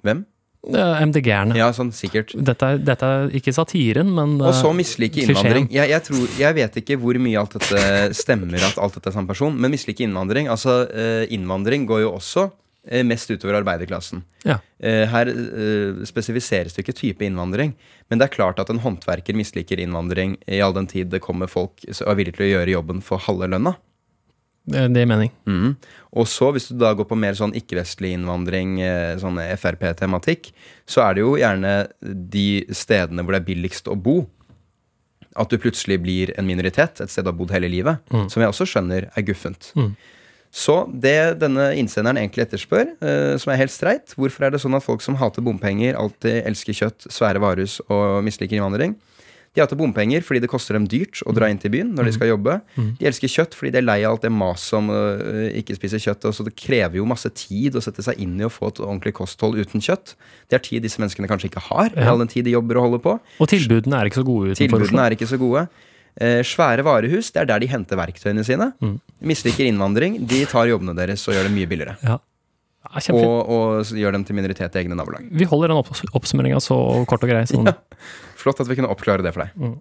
[0.06, 0.26] Hvem?
[0.68, 1.54] MDG-erne.
[1.56, 2.32] Ja, sånn sikkert.
[2.34, 5.68] Dette, er, dette er ikke satiren, men Og så øh, mislike innvandring.
[5.72, 7.82] Jeg, jeg, tror, jeg vet ikke hvor mye alt dette
[8.18, 12.10] stemmer, at alt dette er samme person, men mislike innvandring Altså, eh, innvandring går jo
[12.16, 12.48] også
[12.90, 14.24] eh, mest utover arbeiderklassen.
[14.48, 14.58] Ja.
[14.82, 17.76] Eh, her eh, spesifiseres det ikke type innvandring,
[18.10, 21.50] men det er klart at en håndverker misliker innvandring i all den tid det kommer
[21.50, 23.78] folk som er villige til å gjøre jobben for halve lønna.
[24.68, 25.30] Det det gir mening.
[25.48, 25.76] Mm.
[26.20, 30.50] Og så, hvis du da går på mer sånn ikke-vestlig innvandring, eh, sånn Frp-tematikk,
[30.88, 34.20] så er det jo gjerne de stedene hvor det er billigst å bo.
[35.38, 38.00] At du plutselig blir en minoritet, et sted du har bodd hele livet.
[38.12, 38.28] Mm.
[38.32, 39.72] Som jeg også skjønner er guffent.
[39.78, 39.92] Mm.
[40.54, 44.76] Så det denne innsenderen egentlig etterspør, eh, som er helt streit Hvorfor er det sånn
[44.78, 48.96] at folk som hater bompenger, alltid elsker kjøtt, svære varehus og misliker innvandring?
[49.56, 52.12] De hater bompenger fordi det koster dem dyrt å dra inn til byen når de
[52.14, 52.58] skal jobbe.
[52.76, 55.98] De elsker kjøtt fordi de er lei av alt det maset om øh, ikke spise
[56.04, 56.28] kjøtt.
[56.28, 58.80] Og så det krever jo masse tid å sette seg inn i å få et
[58.84, 60.14] ordentlig kosthold uten kjøtt.
[60.48, 62.10] Det er tid disse menneskene kanskje ikke har, Ja.
[62.12, 63.18] all den tid de jobber og holder på.
[63.40, 64.98] Og tilbudene er ikke så gode utenfor Oslo.
[65.04, 65.68] er ikke så gode.
[66.20, 68.72] Eh, svære varehus, det er der de henter verktøyene sine.
[68.82, 68.96] Mm.
[69.22, 71.96] Misliker innvandring, de tar jobbene deres og gjør det mye billigere.
[72.02, 72.18] Ja.
[72.88, 73.12] Ja.
[73.12, 75.26] Og, og gjør dem til minoritet i egne nabolag.
[75.34, 76.78] Vi holder den opps oppsummeringa så
[77.10, 77.42] kort og grei.
[77.50, 77.68] Sånn.
[77.68, 77.74] Ja.
[78.38, 79.56] Flott at vi kunne oppklare det for deg.
[79.58, 79.76] Mm.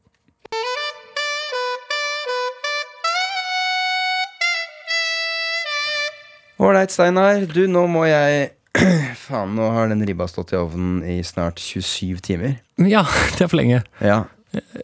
[6.57, 7.45] Ålreit, Steinar.
[7.53, 8.49] Du, nå må jeg
[9.27, 12.57] Faen, nå har den ribba stått i ovnen i snart 27 timer.
[12.81, 13.05] Ja,
[13.37, 13.83] det er for lenge.
[14.01, 14.23] Ja,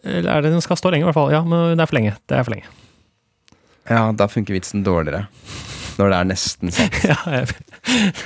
[0.02, 1.32] Eller er det den skal stå lenge, i hvert fall.
[1.34, 2.16] Ja, men det er for lenge.
[2.30, 2.70] Det er for lenge.
[3.90, 5.26] ja da funker vitsen dårligere.
[6.00, 7.00] Når det er nesten sant.
[7.10, 7.54] Ja, jeg,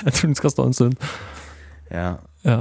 [0.05, 1.09] jeg tror den skal stå en stund.
[1.93, 2.11] Ja.
[2.47, 2.61] Ja.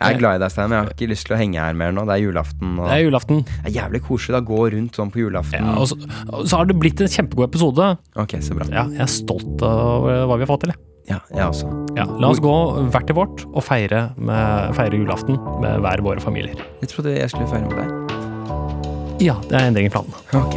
[0.00, 1.74] Jeg er glad i deg, Stein, men jeg har ikke lyst til å henge her
[1.76, 2.04] mer nå.
[2.08, 2.76] Det er julaften.
[2.80, 3.42] Og Det er julaften.
[3.46, 5.66] det er jævlig koselig å gå rundt sånn på julaften.
[5.66, 5.98] Ja, og, så,
[6.30, 7.90] og så har det blitt en kjempegod episode.
[8.18, 8.68] Ok, så bra.
[8.72, 10.74] Ja, jeg er stolt av hva vi har fått til.
[11.10, 11.66] Ja, jeg også.
[11.98, 12.54] Ja, la oss gå
[12.94, 16.62] hvert til vårt og feire, med, feire julaften med hver våre familier.
[16.84, 19.26] Jeg trodde jeg skulle feire med deg.
[19.26, 20.14] Ja, det er endring i planen.
[20.38, 20.56] Ok.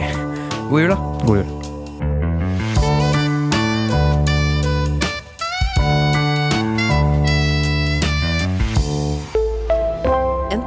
[0.70, 1.00] God jul, da.
[1.26, 1.73] God jul.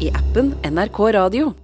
[0.00, 1.63] i appen NRK Radio.